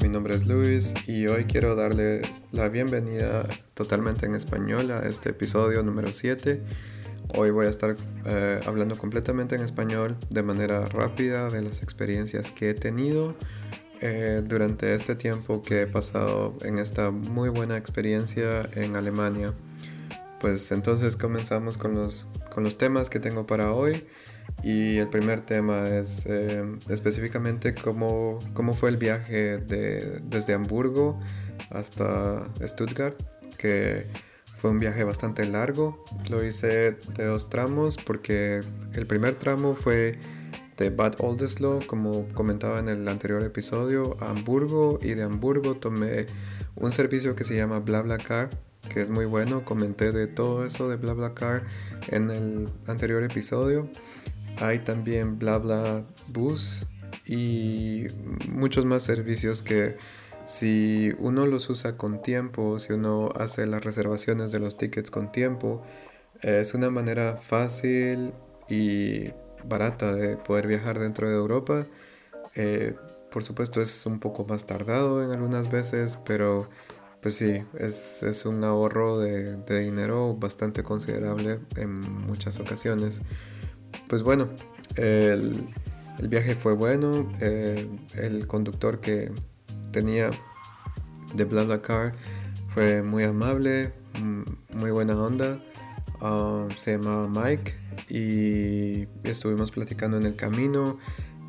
mi 0.00 0.08
nombre 0.08 0.34
es 0.34 0.46
Luis 0.46 0.94
y 1.06 1.26
hoy 1.26 1.44
quiero 1.44 1.76
darles 1.76 2.44
la 2.50 2.68
bienvenida 2.68 3.46
totalmente 3.74 4.24
en 4.24 4.34
español 4.34 4.90
a 4.90 5.00
este 5.00 5.30
episodio 5.30 5.82
número 5.82 6.14
7. 6.14 6.62
Hoy 7.36 7.50
voy 7.50 7.66
a 7.66 7.68
estar 7.68 7.94
eh, 8.24 8.60
hablando 8.64 8.96
completamente 8.96 9.54
en 9.54 9.60
español 9.60 10.16
de 10.30 10.42
manera 10.42 10.86
rápida 10.86 11.50
de 11.50 11.62
las 11.62 11.82
experiencias 11.82 12.50
que 12.50 12.70
he 12.70 12.74
tenido 12.74 13.36
eh, 14.00 14.42
durante 14.42 14.94
este 14.94 15.14
tiempo 15.14 15.60
que 15.60 15.82
he 15.82 15.86
pasado 15.86 16.56
en 16.62 16.78
esta 16.78 17.10
muy 17.10 17.50
buena 17.50 17.76
experiencia 17.76 18.68
en 18.74 18.96
Alemania. 18.96 19.52
Pues 20.40 20.72
entonces 20.72 21.16
comenzamos 21.16 21.76
con 21.76 21.94
los, 21.94 22.26
con 22.54 22.64
los 22.64 22.78
temas 22.78 23.10
que 23.10 23.20
tengo 23.20 23.46
para 23.46 23.72
hoy. 23.72 24.06
Y 24.62 24.98
el 24.98 25.08
primer 25.08 25.40
tema 25.40 25.88
es 25.88 26.26
eh, 26.26 26.64
específicamente 26.88 27.74
cómo, 27.74 28.38
cómo, 28.54 28.74
fue 28.74 28.90
el 28.90 28.96
viaje 28.96 29.58
de, 29.58 30.20
desde 30.24 30.54
Hamburgo 30.54 31.18
hasta 31.70 32.48
Stuttgart, 32.62 33.20
que 33.58 34.06
fue 34.54 34.70
un 34.70 34.78
viaje 34.78 35.02
bastante 35.02 35.44
largo. 35.46 36.04
Lo 36.30 36.44
hice 36.44 36.92
de 36.92 37.24
dos 37.24 37.50
tramos 37.50 37.96
porque 37.96 38.60
el 38.94 39.06
primer 39.06 39.34
tramo 39.34 39.74
fue 39.74 40.18
de 40.76 40.90
Bad 40.90 41.16
Oldesloe, 41.18 41.84
como 41.86 42.26
comentaba 42.28 42.78
en 42.78 42.88
el 42.88 43.06
anterior 43.08 43.42
episodio, 43.42 44.16
a 44.20 44.30
Hamburgo 44.30 44.98
y 45.02 45.14
de 45.14 45.22
Hamburgo 45.22 45.76
tomé 45.76 46.26
un 46.76 46.92
servicio 46.92 47.36
que 47.36 47.44
se 47.44 47.56
llama 47.56 47.80
BlaBlaCar, 47.80 48.50
que 48.88 49.00
es 49.00 49.10
muy 49.10 49.24
bueno. 49.24 49.64
Comenté 49.64 50.12
de 50.12 50.26
todo 50.26 50.64
eso 50.64 50.88
de 50.88 50.96
BlaBlaCar 50.96 51.64
en 52.08 52.30
el 52.30 52.68
anterior 52.86 53.22
episodio. 53.22 53.88
Hay 54.58 54.80
también 54.80 55.38
BlaBla 55.38 56.04
Bus 56.28 56.86
y 57.26 58.06
muchos 58.48 58.84
más 58.84 59.02
servicios 59.02 59.62
que 59.62 59.96
si 60.44 61.14
uno 61.18 61.46
los 61.46 61.70
usa 61.70 61.96
con 61.96 62.20
tiempo, 62.20 62.78
si 62.78 62.92
uno 62.92 63.30
hace 63.36 63.66
las 63.66 63.84
reservaciones 63.84 64.50
de 64.52 64.58
los 64.58 64.76
tickets 64.76 65.10
con 65.10 65.30
tiempo, 65.30 65.82
es 66.40 66.74
una 66.74 66.90
manera 66.90 67.36
fácil 67.36 68.32
y 68.68 69.30
barata 69.64 70.14
de 70.14 70.36
poder 70.36 70.66
viajar 70.66 70.98
dentro 70.98 71.28
de 71.28 71.36
Europa. 71.36 71.86
Eh, 72.56 72.94
por 73.30 73.44
supuesto 73.44 73.80
es 73.80 74.04
un 74.06 74.18
poco 74.18 74.44
más 74.44 74.66
tardado 74.66 75.22
en 75.22 75.30
algunas 75.30 75.70
veces, 75.70 76.18
pero 76.24 76.68
pues 77.20 77.36
sí, 77.36 77.64
es, 77.78 78.24
es 78.24 78.44
un 78.44 78.64
ahorro 78.64 79.20
de, 79.20 79.56
de 79.56 79.78
dinero 79.80 80.34
bastante 80.34 80.82
considerable 80.82 81.60
en 81.76 82.00
muchas 82.00 82.58
ocasiones 82.58 83.22
pues 84.12 84.22
bueno, 84.22 84.46
el, 84.96 85.74
viaje 86.28 86.54
fue 86.54 86.74
bueno, 86.74 87.32
el 87.40 88.46
conductor 88.46 89.00
que 89.00 89.32
tenía 89.90 90.30
de 91.34 91.46
BlaBlaCar 91.46 92.12
fue 92.68 93.02
muy 93.02 93.24
amable, 93.24 93.94
mm, 94.20 94.42
muy 94.76 94.90
buena 94.90 95.16
onda, 95.16 95.64
ah, 96.20 96.68
se 96.76 96.98
llamaba 96.98 97.26
Mike 97.26 97.74
y 98.10 99.08
estuvimos 99.26 99.70
platicando 99.70 100.18
en 100.18 100.26
el 100.26 100.36
camino, 100.36 100.98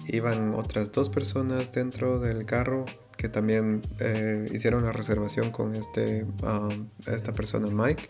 iban 0.07 0.53
otras 0.53 0.89
dos 0.93 1.09
personas 1.09 1.73
dentro 1.73 2.21
del 2.21 2.45
carro 2.45 2.85
que 3.17 3.27
también 3.27 3.81
eh, 3.99 4.47
hicieron 4.53 4.85
la 4.85 4.93
reservación 4.93 5.51
con 5.51 5.75
este, 5.75 6.25
ah, 6.43 6.69
esta 7.07 7.33
persona 7.33 7.67
Mike 7.69 8.09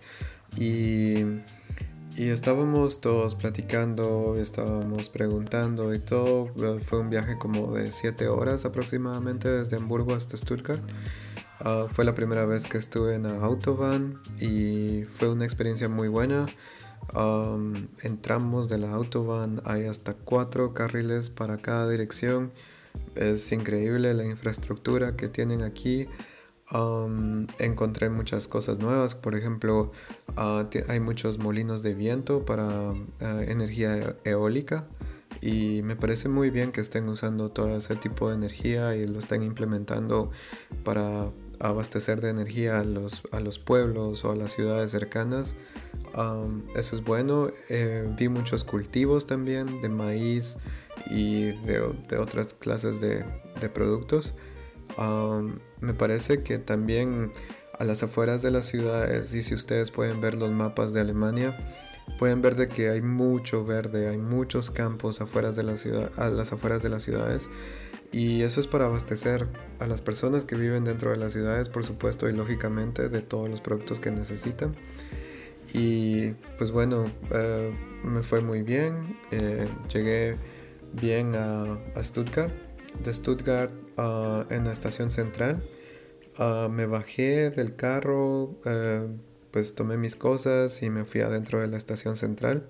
y 0.59 1.41
y 2.17 2.29
estábamos 2.29 3.01
todos 3.01 3.35
platicando, 3.35 4.35
estábamos 4.37 5.09
preguntando 5.09 5.93
y 5.93 5.99
todo. 5.99 6.51
Fue 6.79 6.99
un 6.99 7.09
viaje 7.09 7.37
como 7.37 7.73
de 7.73 7.91
7 7.91 8.27
horas 8.27 8.65
aproximadamente 8.65 9.49
desde 9.49 9.77
Hamburgo 9.77 10.13
hasta 10.13 10.37
Stuttgart. 10.37 10.81
Ah, 11.59 11.87
fue 11.91 12.05
la 12.05 12.13
primera 12.13 12.45
vez 12.45 12.67
que 12.67 12.77
estuve 12.77 13.15
en 13.15 13.23
la 13.23 13.35
Autobahn 13.43 14.19
y 14.39 15.03
fue 15.03 15.29
una 15.29 15.45
experiencia 15.45 15.89
muy 15.89 16.07
buena. 16.07 16.45
entramos 18.01 18.69
de 18.69 18.77
la 18.77 18.91
Autobahn, 18.91 19.61
hay 19.65 19.85
hasta 19.85 20.13
cuatro 20.13 20.73
carriles 20.73 21.29
para 21.29 21.57
cada 21.57 21.89
dirección. 21.89 22.51
Es 23.15 23.51
increíble 23.51 24.13
la 24.13 24.25
infraestructura 24.25 25.15
que 25.15 25.27
tienen 25.27 25.63
aquí 25.63 26.07
encontré 27.59 28.09
muchas 28.09 28.47
cosas 28.47 28.79
nuevas, 28.79 29.15
por 29.15 29.35
ejemplo, 29.35 29.91
ah, 30.37 30.67
hay 30.87 30.99
muchos 30.99 31.37
molinos 31.37 31.83
de 31.83 31.93
viento 31.93 32.45
para 32.45 32.93
ah, 33.21 33.41
energía 33.47 34.15
eólica 34.23 34.87
y 35.41 35.81
me 35.83 35.95
parece 35.95 36.29
muy 36.29 36.49
bien 36.49 36.71
que 36.71 36.81
estén 36.81 37.07
usando 37.09 37.51
todo 37.51 37.77
ese 37.77 37.95
tipo 37.95 38.29
de 38.29 38.35
energía 38.35 38.95
y 38.95 39.05
lo 39.05 39.19
estén 39.19 39.43
implementando 39.43 40.31
para 40.83 41.31
abastecer 41.59 42.21
de 42.21 42.29
energía 42.29 42.79
a 42.79 42.83
los, 42.83 43.23
a 43.31 43.39
los 43.39 43.59
pueblos 43.59 44.25
o 44.25 44.31
a 44.31 44.35
las 44.35 44.51
ciudades 44.51 44.91
cercanas. 44.91 45.55
eso 46.75 46.95
es 46.95 47.03
bueno. 47.03 47.49
Eh, 47.69 48.11
vi 48.17 48.29
muchos 48.29 48.63
cultivos 48.63 49.25
también 49.25 49.81
de 49.81 49.89
maíz 49.89 50.57
y 51.09 51.51
de, 51.65 51.79
otras 52.17 52.53
clases 52.53 52.99
de, 52.99 53.23
de 53.61 53.69
productos 53.69 54.33
me 55.81 55.93
parece 55.93 56.43
que 56.43 56.57
también 56.57 57.31
a 57.79 57.83
las 57.83 58.03
afueras 58.03 58.41
de 58.41 58.51
las 58.51 58.65
ciudades, 58.65 59.33
y 59.33 59.43
si 59.43 59.53
ustedes 59.53 59.91
pueden 59.91 60.21
ver 60.21 60.35
los 60.35 60.51
mapas 60.51 60.93
de 60.93 61.01
Alemania, 61.01 61.55
pueden 62.19 62.41
ver 62.41 62.55
de 62.55 62.67
que 62.67 62.89
hay 62.89 63.01
mucho 63.01 63.65
verde, 63.65 64.09
hay 64.09 64.17
muchos 64.17 64.71
campos 64.71 65.21
afuera 65.21 65.51
de 65.51 65.63
la 65.63 65.77
ciudad, 65.77 66.11
a 66.17 66.29
las 66.29 66.53
afueras 66.53 66.83
de 66.83 66.89
las 66.89 67.03
ciudades. 67.03 67.49
Y 68.11 68.43
eso 68.43 68.59
es 68.61 68.67
para 68.67 68.85
abastecer 68.85 69.47
a 69.79 69.87
las 69.87 70.01
personas 70.01 70.45
que 70.45 70.55
viven 70.55 70.83
dentro 70.83 71.09
de 71.09 71.17
las 71.17 71.33
ciudades, 71.33 71.67
por 71.69 71.83
supuesto, 71.83 72.29
y 72.29 72.33
lógicamente 72.33 73.09
de 73.09 73.21
todos 73.21 73.49
los 73.49 73.59
productos 73.61 73.99
que 73.99 74.11
necesitan. 74.11 74.75
Y 75.73 76.33
pues 76.57 76.69
bueno, 76.69 77.05
eh, 77.31 77.73
me 78.03 78.21
fue 78.21 78.41
muy 78.41 78.61
bien. 78.61 79.17
Eh, 79.31 79.67
llegué 79.91 80.37
bien 80.93 81.33
a, 81.35 81.63
a 81.95 82.03
Stuttgart. 82.03 82.53
De 83.03 83.11
Stuttgart 83.11 83.71
en 83.97 84.63
la 84.65 84.71
estación 84.71 85.11
central. 85.11 85.61
me 86.71 86.85
bajé 86.85 87.51
del 87.51 87.75
carro, 87.75 88.55
eh, 88.65 89.07
pues 89.51 89.75
tomé 89.75 89.97
mis 89.97 90.15
cosas 90.15 90.81
y 90.81 90.89
me 90.89 91.05
fui 91.05 91.21
adentro 91.21 91.59
de 91.61 91.67
la 91.67 91.77
estación 91.77 92.15
central. 92.15 92.67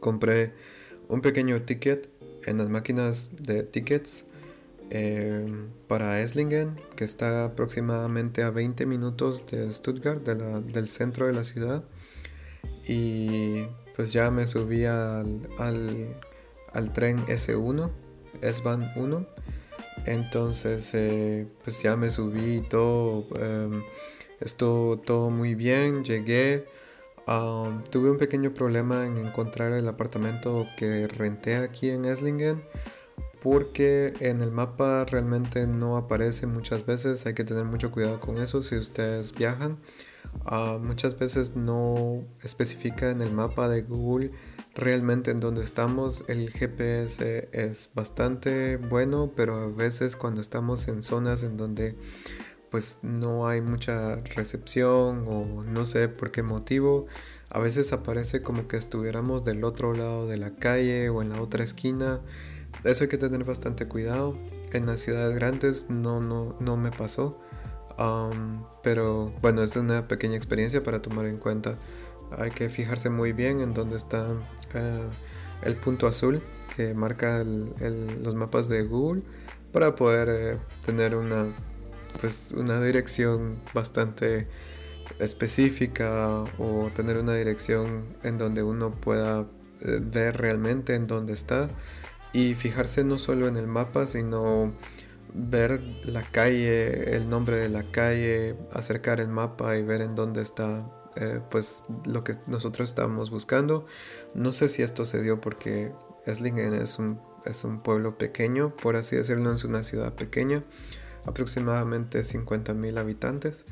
Compré 0.00 0.52
un 1.08 1.20
pequeño 1.20 1.62
ticket 1.62 2.08
en 2.44 2.58
las 2.58 2.68
máquinas 2.68 3.30
de 3.40 3.62
tickets 3.62 4.26
eh, 4.90 5.46
para 5.88 6.20
Esslingen, 6.20 6.78
que 6.94 7.04
está 7.04 7.44
aproximadamente 7.46 8.42
a 8.42 8.50
20 8.50 8.86
minutos 8.86 9.46
de 9.46 9.72
Stuttgart, 9.72 10.22
del 10.22 10.88
centro 10.88 11.26
de 11.26 11.32
la 11.32 11.42
ciudad. 11.42 11.84
Y 12.86 13.66
pues 13.96 14.12
ya 14.12 14.30
me 14.30 14.46
subí 14.46 14.84
al, 14.84 15.40
al, 15.58 16.16
al 16.72 16.92
tren 16.92 17.18
S1, 17.26 17.90
S-Bahn 18.42 18.92
1 18.96 19.26
entonces, 20.06 20.90
eh, 20.94 21.46
pues 21.62 21.82
ya 21.82 21.96
me 21.96 22.10
subí 22.10 22.60
todo. 22.60 23.26
Em, 23.38 23.82
estuvo 24.40 24.98
todo 24.98 25.30
muy 25.30 25.54
bien. 25.54 26.04
Llegué. 26.04 26.66
tuve 27.90 28.10
un 28.10 28.18
pequeño 28.18 28.52
problema 28.52 29.06
en 29.06 29.16
encontrar 29.16 29.72
el 29.72 29.88
apartamento 29.88 30.66
que 30.76 31.08
renté 31.08 31.56
aquí 31.56 31.90
en 31.90 32.04
Eslingen. 32.04 32.62
Porque 33.40 34.14
en 34.20 34.40
el 34.42 34.50
mapa 34.50 35.04
realmente 35.04 35.66
no 35.66 35.96
aparece 35.96 36.46
muchas 36.46 36.86
veces. 36.86 37.26
Hay 37.26 37.34
que 37.34 37.44
tener 37.44 37.64
mucho 37.64 37.90
cuidado 37.90 38.20
con 38.20 38.38
eso 38.38 38.62
si 38.62 38.76
ustedes 38.76 39.34
viajan. 39.34 39.78
Ah, 40.46 40.78
muchas 40.82 41.18
veces 41.18 41.56
no 41.56 42.24
especifica 42.42 43.10
en 43.10 43.22
el 43.22 43.32
mapa 43.32 43.68
de 43.68 43.82
Google 43.82 44.32
realmente 44.74 45.30
en 45.30 45.40
donde 45.40 45.62
estamos. 45.62 46.24
El 46.28 46.50
GPS 46.50 47.48
es 47.52 47.90
bastante 47.94 48.76
bueno, 48.76 49.32
pero 49.36 49.56
a 49.56 49.66
veces 49.66 50.16
cuando 50.16 50.40
estamos 50.40 50.88
en 50.88 51.02
zonas 51.02 51.42
en 51.42 51.56
donde 51.56 51.96
pues 52.70 52.98
no 53.02 53.46
hay 53.46 53.60
mucha 53.60 54.16
recepción 54.34 55.24
o 55.28 55.62
no 55.62 55.86
sé 55.86 56.08
por 56.08 56.32
qué 56.32 56.42
motivo, 56.42 57.06
a 57.50 57.60
veces 57.60 57.92
aparece 57.92 58.42
como 58.42 58.66
que 58.66 58.76
estuviéramos 58.76 59.44
del 59.44 59.62
otro 59.62 59.94
lado 59.94 60.26
de 60.26 60.38
la 60.38 60.56
calle 60.56 61.08
o 61.08 61.22
en 61.22 61.28
la 61.28 61.40
otra 61.40 61.62
esquina. 61.62 62.20
Eso 62.82 63.04
hay 63.04 63.08
que 63.08 63.18
tener 63.18 63.44
bastante 63.44 63.86
cuidado. 63.86 64.36
En 64.72 64.86
las 64.86 64.98
ciudades 64.98 65.36
grandes 65.36 65.86
no, 65.88 66.20
no, 66.20 66.56
no 66.58 66.76
me 66.76 66.90
pasó. 66.90 67.38
Pero 68.82 69.32
bueno, 69.40 69.62
es 69.62 69.76
una 69.76 70.08
pequeña 70.08 70.36
experiencia 70.36 70.82
para 70.82 71.00
tomar 71.00 71.26
en 71.26 71.38
cuenta. 71.38 71.78
Hay 72.38 72.50
que 72.50 72.68
fijarse 72.68 73.10
muy 73.10 73.32
bien 73.32 73.60
en 73.60 73.74
dónde 73.74 73.96
está 73.96 74.26
eh, 74.74 75.08
el 75.62 75.76
punto 75.76 76.06
azul 76.06 76.42
que 76.76 76.94
marca 76.94 77.44
los 77.44 78.34
mapas 78.34 78.68
de 78.68 78.82
Google 78.82 79.22
para 79.72 79.94
poder 79.94 80.28
eh, 80.30 80.58
tener 80.84 81.14
una, 81.14 81.46
pues, 82.20 82.52
una 82.56 82.80
dirección 82.80 83.60
bastante 83.72 84.48
específica 85.18 86.44
o 86.58 86.90
tener 86.94 87.18
una 87.18 87.34
dirección 87.34 88.04
en 88.22 88.38
donde 88.38 88.62
uno 88.62 88.92
pueda 88.92 89.46
eh, 89.80 90.00
ver 90.00 90.38
realmente 90.38 90.94
en 90.94 91.06
dónde 91.06 91.32
está 91.32 91.70
y 92.32 92.54
fijarse 92.54 93.04
no 93.04 93.18
solo 93.18 93.46
en 93.46 93.56
el 93.56 93.66
mapa 93.66 94.06
sino 94.06 94.72
ver 95.34 95.80
la 96.04 96.22
calle, 96.22 97.16
el 97.16 97.28
nombre 97.28 97.56
de 97.56 97.68
la 97.68 97.82
calle, 97.82 98.56
acercar 98.72 99.20
el 99.20 99.28
mapa 99.28 99.76
y 99.76 99.82
ver 99.82 100.00
en 100.00 100.14
dónde 100.14 100.42
está 100.42 100.88
eh, 101.16 101.40
pues 101.50 101.84
lo 102.06 102.24
que 102.24 102.34
nosotros 102.46 102.88
estábamos 102.88 103.30
buscando. 103.30 103.86
No 104.34 104.52
sé 104.52 104.68
si 104.68 104.82
esto 104.82 105.06
se 105.06 105.22
dio 105.22 105.40
porque 105.40 105.92
Esslingen 106.26 106.74
es 106.74 106.98
un, 106.98 107.20
es 107.44 107.64
un 107.64 107.80
pueblo 107.80 108.18
pequeño, 108.18 108.74
por 108.76 108.96
así 108.96 109.16
decirlo, 109.16 109.52
es 109.52 109.64
una 109.64 109.82
ciudad 109.82 110.14
pequeña, 110.14 110.64
aproximadamente 111.24 112.20
50.000 112.22 112.98
habitantes. 112.98 113.64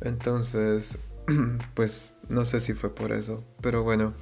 Entonces, 0.00 0.98
pues 1.74 2.14
no 2.28 2.44
sé 2.44 2.60
si 2.60 2.74
fue 2.74 2.94
por 2.94 3.12
eso, 3.12 3.44
pero 3.60 3.82
bueno, 3.82 4.14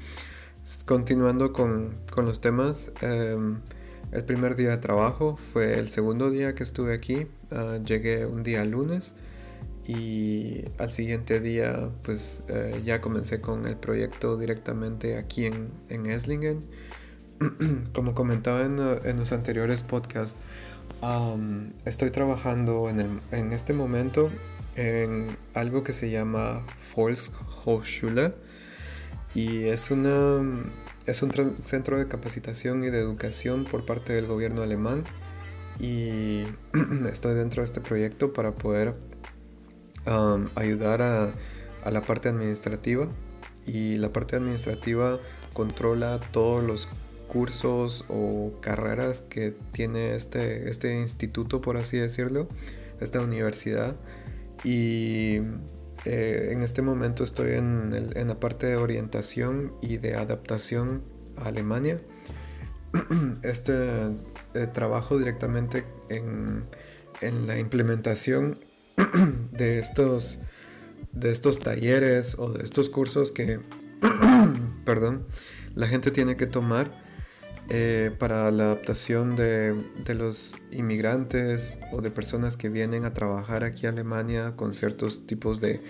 continuando 0.84 1.52
con, 1.52 1.94
los 2.17 2.40
temas. 2.40 2.93
Em, 3.00 3.61
el 4.12 4.25
primer 4.25 4.55
día 4.56 4.70
de 4.70 4.76
trabajo 4.78 5.37
fue 5.37 5.78
el 5.78 5.88
segundo 5.88 6.31
día 6.31 6.55
que 6.55 6.62
estuve 6.62 6.94
aquí. 6.94 7.26
Ah, 7.50 7.78
llegué 7.84 8.26
un 8.26 8.43
día 8.43 8.64
lunes 8.64 9.14
y 9.87 10.65
al 10.79 10.91
siguiente 10.91 11.41
día 11.41 11.91
pues 12.03 12.43
eh, 12.49 12.81
ya 12.85 13.00
comencé 13.00 13.41
con 13.41 13.67
el 13.67 13.77
proyecto 13.77 14.37
directamente 14.37 15.17
aquí 15.17 15.47
en, 15.47 15.71
en 15.88 16.06
Esslingen. 16.06 16.65
Como 17.93 18.15
comentaba 18.15 18.65
en, 18.65 18.77
los 19.19 19.33
anteriores 19.33 19.83
podcasts, 19.83 20.41
estoy 21.85 22.11
trabajando 22.11 22.88
en, 22.88 23.21
en, 23.31 23.53
este 23.53 23.75
momento 23.75 24.31
en 24.75 25.37
algo 25.55 25.85
que 25.85 25.93
se 25.93 26.11
llama 26.11 26.65
Volkshochschule 26.94 28.35
y 29.35 29.65
es 29.65 29.91
una 29.91 30.41
es 31.06 31.23
un 31.23 31.31
centro 31.59 31.99
de 31.99 32.09
capacitación 32.09 32.83
y 32.83 32.91
de 32.91 32.99
educación 32.99 33.65
por 33.65 33.85
parte 33.85 34.15
del 34.15 34.27
gobierno 34.27 34.62
alemán 34.62 35.05
y 35.79 36.44
estoy 37.11 37.35
dentro 37.35 37.62
de 37.62 37.67
este 37.67 37.81
proyecto 37.81 38.33
para 38.33 38.55
poder 38.55 38.94
ayudar 40.55 41.03
a, 41.03 41.32
la 41.91 42.03
parte 42.03 42.29
administrativa 42.29 43.08
y 43.64 43.97
la 43.97 44.12
parte 44.12 44.35
administrativa 44.35 45.20
controla 45.53 46.19
todos 46.32 46.64
los 46.64 46.88
cursos 47.29 48.05
o 48.08 48.53
carreras 48.61 49.20
que 49.20 49.55
tiene 49.73 50.14
este, 50.14 50.69
este 50.69 50.99
instituto, 50.99 51.61
por 51.61 51.76
así 51.76 51.97
decirlo, 51.97 52.49
esta 53.00 53.20
universidad. 53.20 53.94
Y 54.64 55.41
eh, 56.05 56.50
en 56.52 56.62
este 56.62 56.82
momento 56.82 57.25
estoy 57.25 57.52
en, 57.52 57.91
la 58.14 58.41
parte 58.41 58.67
de 58.67 58.76
orientación 58.76 59.73
y 59.82 59.99
de 59.99 60.14
adaptación 60.14 61.02
a 61.37 61.47
Alemania. 61.47 62.00
Este 63.43 63.73
eh, 64.55 64.67
trabajo 64.73 65.19
directamente 65.19 65.85
en, 66.09 66.67
la 67.47 67.59
implementación 67.59 68.59
de 69.52 69.78
estos, 69.78 70.38
de 71.12 71.32
estos 71.32 71.60
talleres 71.60 72.37
o 72.38 72.52
de 72.52 72.64
estos 72.64 72.88
cursos 72.88 73.32
que 73.32 73.60
perdón, 74.84 75.26
la 75.75 75.87
gente 75.88 76.10
tiene 76.10 76.37
que 76.37 76.46
tomar 76.46 76.90
eh, 77.69 78.12
para 78.19 78.50
la 78.52 78.64
adaptación 78.64 79.34
de, 79.34 79.76
los 80.14 80.54
inmigrantes 80.70 81.78
o 81.93 82.00
de 82.00 82.12
personas 82.12 82.56
que 82.56 82.69
vienen 82.69 83.04
a 83.04 83.12
trabajar 83.12 83.64
aquí 83.64 83.87
a 83.87 83.88
Alemania 83.88 84.54
con 84.54 84.72
ciertos 84.72 85.26
tipos 85.26 85.60
de 85.60 85.81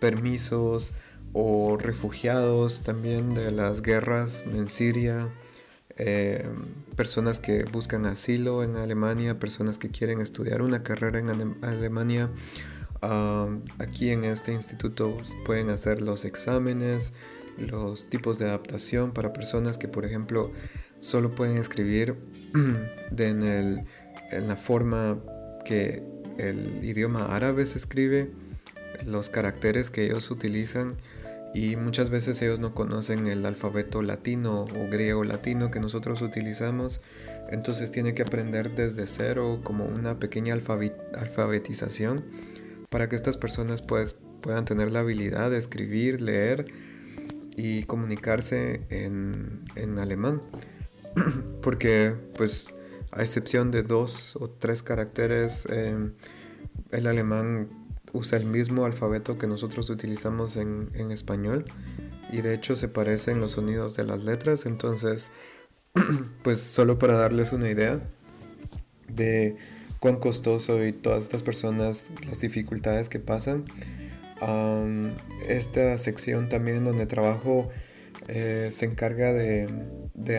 permisos 0.00 0.92
o 1.34 1.76
refugiados 1.76 2.82
también 2.82 3.34
de 3.34 3.50
las 3.50 3.82
guerras 3.82 4.44
en 4.46 4.70
Siria, 4.70 5.28
eh, 5.98 6.46
personas 6.98 7.38
que 7.38 7.62
buscan 7.62 8.06
asilo 8.06 8.64
en 8.64 8.74
Alemania, 8.74 9.38
personas 9.38 9.78
que 9.78 9.88
quieren 9.88 10.20
estudiar 10.20 10.62
una 10.62 10.82
carrera 10.82 11.20
en 11.20 11.56
Alemania. 11.62 12.28
Aquí 13.78 14.10
en 14.10 14.24
este 14.24 14.52
instituto 14.52 15.16
pueden 15.46 15.70
hacer 15.70 16.02
los 16.02 16.24
exámenes, 16.24 17.12
los 17.56 18.10
tipos 18.10 18.40
de 18.40 18.46
adaptación 18.46 19.12
para 19.12 19.30
personas 19.30 19.78
que, 19.78 19.86
por 19.86 20.04
ejemplo, 20.04 20.50
solo 20.98 21.36
pueden 21.36 21.56
escribir 21.56 22.16
en, 23.16 23.86
la 24.48 24.56
forma 24.56 25.20
que 25.64 26.02
el 26.36 26.84
idioma 26.84 27.26
árabe 27.26 27.64
se 27.66 27.78
escribe, 27.78 28.28
los 29.06 29.28
caracteres 29.28 29.90
que 29.90 30.06
ellos 30.06 30.32
utilizan 30.32 30.90
y 31.54 31.76
muchas 31.76 32.10
veces 32.10 32.40
ellos 32.42 32.58
no 32.58 32.74
conocen 32.74 33.26
el 33.26 33.44
alfabeto 33.46 34.02
latino 34.02 34.62
o 34.62 34.90
griego 34.90 35.24
latino 35.24 35.70
que 35.70 35.80
nosotros 35.80 36.22
utilizamos, 36.22 37.00
entonces 37.50 37.90
tiene 37.90 38.14
que 38.14 38.22
aprender 38.22 38.74
desde 38.74 39.06
cero 39.06 39.60
como 39.64 39.84
una 39.84 40.18
pequeña 40.18 40.54
alfabetización 40.54 42.24
para 42.90 43.08
que 43.08 43.16
estas 43.16 43.36
personas 43.36 43.82
pues, 43.82 44.16
puedan 44.40 44.64
tener 44.64 44.90
la 44.90 45.00
habilidad 45.00 45.50
de 45.50 45.58
escribir, 45.58 46.20
leer 46.20 46.66
y 47.56 47.82
comunicarse 47.84 48.82
en, 48.90 49.62
en 49.74 49.98
alemán. 49.98 50.40
porque 51.62 52.14
pues 52.36 52.74
a 53.12 53.22
excepción 53.22 53.70
de 53.70 53.82
dos 53.82 54.36
o 54.36 54.50
tres 54.50 54.82
caracteres, 54.82 55.66
em, 55.66 56.12
el 56.90 57.06
alemán 57.06 57.68
usa 58.12 58.38
el 58.38 58.46
mismo 58.46 58.84
alfabeto 58.84 59.38
que 59.38 59.46
nosotros 59.46 59.90
utilizamos 59.90 60.56
en, 60.56 60.88
español 61.10 61.64
y 62.32 62.40
de 62.40 62.54
hecho 62.54 62.76
se 62.76 62.88
parecen 62.88 63.40
los 63.40 63.52
sonidos 63.52 63.96
de 63.96 64.04
las 64.04 64.22
letras, 64.22 64.66
entonces 64.66 65.30
pues 66.42 66.60
solo 66.60 66.98
para 66.98 67.14
darles 67.14 67.52
una 67.52 67.70
idea 67.70 68.00
de 69.08 69.56
cuán 70.00 70.16
costoso 70.16 70.84
y 70.84 70.92
todas 70.92 71.24
estas 71.24 71.42
personas, 71.42 72.12
las 72.26 72.40
dificultades 72.40 73.08
que 73.08 73.18
pasan. 73.18 73.64
esta 75.48 75.98
sección 75.98 76.48
también 76.48 76.84
donde 76.84 77.06
trabajo 77.06 77.70
eh, 78.28 78.70
se 78.72 78.84
encarga 78.84 79.32
de, 79.32 79.68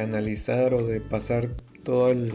analizar 0.02 0.74
o 0.74 0.86
de 0.86 1.02
pasar 1.02 1.50
todo 1.84 2.10
el, 2.10 2.34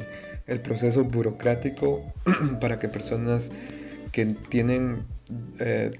proceso 0.62 1.04
burocrático 1.04 2.02
para 2.60 2.78
que 2.78 2.88
personas 2.88 3.50
que 4.12 4.26
tienen 4.26 5.04
eh, 5.58 5.92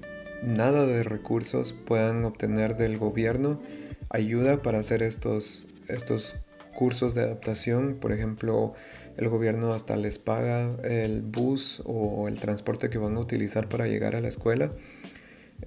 nada 0.43 0.85
de 0.85 1.03
recursos 1.03 1.73
puedan 1.73 2.23
obtener 2.25 2.77
del 2.77 2.97
gobierno 2.97 3.61
ayuda 4.09 4.61
para 4.61 4.79
hacer 4.79 5.03
estos, 5.03 5.65
estos 5.87 6.35
cursos 6.75 7.15
de 7.15 7.21
adaptación. 7.21 7.95
Por 7.95 8.11
ejemplo, 8.11 8.73
el 9.17 9.29
gobierno 9.29 9.73
hasta 9.73 9.95
les 9.95 10.19
paga 10.19 10.69
el 10.83 11.21
bus 11.21 11.81
o 11.85 12.27
el 12.27 12.39
transporte 12.39 12.89
que 12.89 12.97
van 12.97 13.15
a 13.17 13.19
utilizar 13.19 13.67
para 13.67 13.87
llegar 13.87 14.15
a 14.15 14.21
la 14.21 14.27
escuela. 14.27 14.69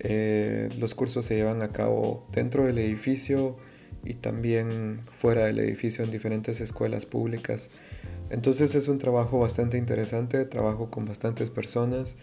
Eh, 0.00 0.68
los 0.78 0.94
cursos 0.94 1.24
se 1.26 1.36
llevan 1.36 1.62
a 1.62 1.68
cabo 1.68 2.26
dentro 2.32 2.64
del 2.64 2.78
edificio 2.78 3.56
y 4.04 4.14
también 4.14 5.00
fuera 5.10 5.46
del 5.46 5.58
edificio 5.58 6.04
en 6.04 6.10
diferentes 6.10 6.60
escuelas 6.60 7.06
públicas. 7.06 7.70
Entonces 8.30 8.74
es 8.74 8.88
un 8.88 8.98
trabajo 8.98 9.40
bastante 9.40 9.78
interesante, 9.78 10.44
trabajo 10.44 10.90
con 10.90 11.06
bastantes 11.06 11.50
personas. 11.50 12.16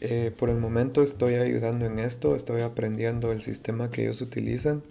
Eh, 0.00 0.32
por 0.36 0.48
el 0.50 0.56
momento 0.56 1.02
estoy 1.02 1.34
ayudando 1.34 1.84
en 1.84 1.98
esto, 1.98 2.34
estoy 2.34 2.62
aprendiendo 2.62 3.32
el 3.32 3.42
sistema 3.42 3.90
que 3.90 4.02
ellos 4.02 4.22
utilizan 4.22 4.82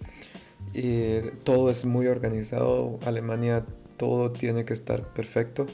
y 0.73 1.21
todo 1.43 1.69
es 1.69 1.85
muy 1.85 2.07
organizado. 2.07 2.99
Alemania 3.05 3.65
todo 3.97 4.31
tiene 4.31 4.65
que 4.65 4.73
estar 4.73 5.13
perfecto. 5.13 5.65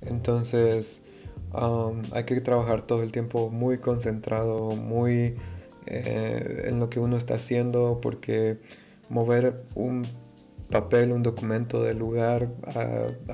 Entonces 0.00 1.02
um, 1.52 2.02
hay 2.12 2.24
que 2.24 2.40
trabajar 2.40 2.82
todo 2.82 3.02
el 3.02 3.12
tiempo 3.12 3.50
muy 3.50 3.78
concentrado, 3.78 4.70
muy 4.76 5.36
eh, 5.86 6.64
en 6.66 6.78
lo 6.78 6.90
que 6.90 7.00
uno 7.00 7.16
está 7.16 7.34
haciendo 7.34 8.00
porque 8.00 8.58
mover 9.08 9.64
un 9.74 10.06
papel, 10.70 11.12
un 11.12 11.22
documento 11.22 11.82
del 11.82 11.98
lugar 11.98 12.50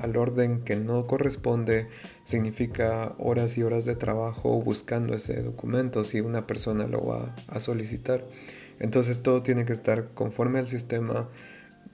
al 0.01 0.17
orden 0.17 0.61
que 0.61 0.75
no 0.75 1.05
corresponde 1.05 1.87
significa 2.23 3.13
horas 3.19 3.57
y 3.57 3.63
horas 3.63 3.85
de 3.85 3.95
trabajo 3.95 4.61
buscando 4.61 5.13
ese 5.13 5.41
documento 5.41 6.03
si 6.03 6.21
una 6.21 6.47
persona 6.47 6.85
lo 6.85 7.05
va 7.05 7.35
a 7.47 7.59
solicitar. 7.59 8.25
Entonces 8.79 9.21
todo 9.21 9.43
tiene 9.43 9.65
que 9.65 9.73
estar 9.73 10.09
conforme 10.13 10.59
al 10.59 10.67
sistema 10.67 11.29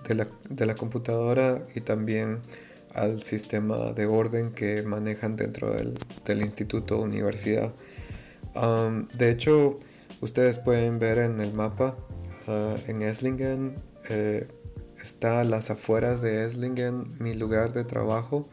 de 0.07 0.65
la, 0.65 0.75
computadora 0.75 1.65
y 1.75 1.81
también 1.81 2.39
al 2.93 3.21
sistema 3.23 3.93
de 3.93 4.05
orden 4.05 4.51
que 4.51 4.81
manejan 4.83 5.35
dentro 5.35 5.71
del, 5.71 6.41
instituto 6.41 6.99
o 6.99 7.03
universidad. 7.03 7.73
de 9.17 9.29
hecho, 9.29 9.75
ustedes 10.21 10.59
pueden 10.59 10.99
ver 10.99 11.19
en 11.19 11.39
el 11.39 11.53
mapa 11.53 11.95
en 12.87 13.01
Esslingen. 13.01 13.75
Eh, 14.09 14.47
está 15.01 15.41
a 15.41 15.43
las 15.43 15.69
afueras 15.69 16.21
de 16.21 16.45
Esslingen, 16.45 17.07
mi 17.19 17.33
lugar 17.33 17.73
de 17.73 17.83
trabajo. 17.83 18.47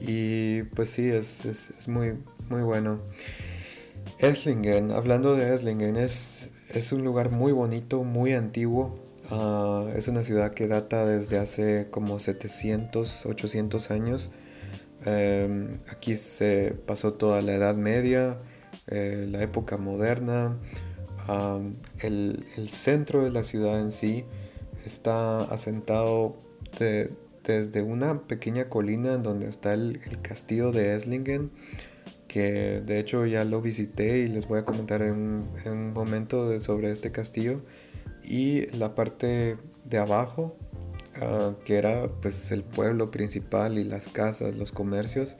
Y 0.00 0.62
pues 0.74 0.90
sí, 0.90 1.08
es, 1.08 1.88
muy, 1.88 2.18
muy 2.48 2.62
bueno. 2.62 3.00
Esslingen, 4.18 4.90
hablando 4.90 5.34
de 5.34 5.54
Esslingen, 5.54 5.96
es, 5.96 6.52
es 6.72 6.92
un 6.92 7.04
lugar 7.04 7.30
muy 7.30 7.52
bonito, 7.52 8.04
muy 8.04 8.34
antiguo. 8.34 8.94
Ah, 9.30 9.86
es 9.96 10.08
una 10.08 10.22
ciudad 10.22 10.52
que 10.52 10.68
data 10.68 11.06
desde 11.06 11.38
hace 11.38 11.88
como 11.90 12.18
700, 12.18 13.26
800 13.26 13.90
años. 13.90 14.30
Em, 15.06 15.80
aquí 15.90 16.16
se 16.16 16.74
pasó 16.86 17.14
toda 17.14 17.42
la 17.42 17.54
Edad 17.54 17.74
Media, 17.74 18.38
eh, 18.88 19.26
la 19.30 19.42
época 19.42 19.76
moderna. 19.76 20.58
el, 22.00 22.68
centro 22.68 23.24
de 23.24 23.30
la 23.30 23.42
ciudad 23.42 23.80
en 23.80 23.92
sí 23.92 24.24
está 24.84 25.42
asentado 25.44 26.36
desde 27.44 27.82
una 27.82 28.22
pequeña 28.22 28.68
colina 28.68 29.18
donde 29.18 29.48
está 29.48 29.74
el, 29.74 30.00
castillo 30.22 30.72
de 30.72 30.94
Eslingen, 30.94 31.50
que 32.28 32.80
de 32.80 32.98
hecho 32.98 33.26
ya 33.26 33.44
lo 33.44 33.60
visité 33.60 34.18
y 34.18 34.28
les 34.28 34.48
voy 34.48 34.58
a 34.58 34.64
comentar 34.64 35.02
en, 35.02 35.44
un 35.66 35.92
momento 35.92 36.58
sobre 36.60 36.90
este 36.90 37.12
castillo. 37.12 37.62
Y 38.22 38.66
la 38.76 38.94
parte 38.94 39.58
de 39.84 39.98
abajo 39.98 40.56
Ah, 41.20 41.52
que 41.64 41.76
era 41.76 42.08
pues 42.22 42.50
el 42.50 42.64
pueblo 42.64 43.10
principal 43.10 43.78
y 43.78 43.84
las 43.84 44.08
casas, 44.08 44.56
los 44.56 44.72
comercios. 44.72 45.36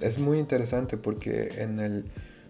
es 0.00 0.18
muy 0.18 0.38
interesante 0.38 0.96
porque 0.96 1.52
en 1.58 1.78
el, 1.78 2.04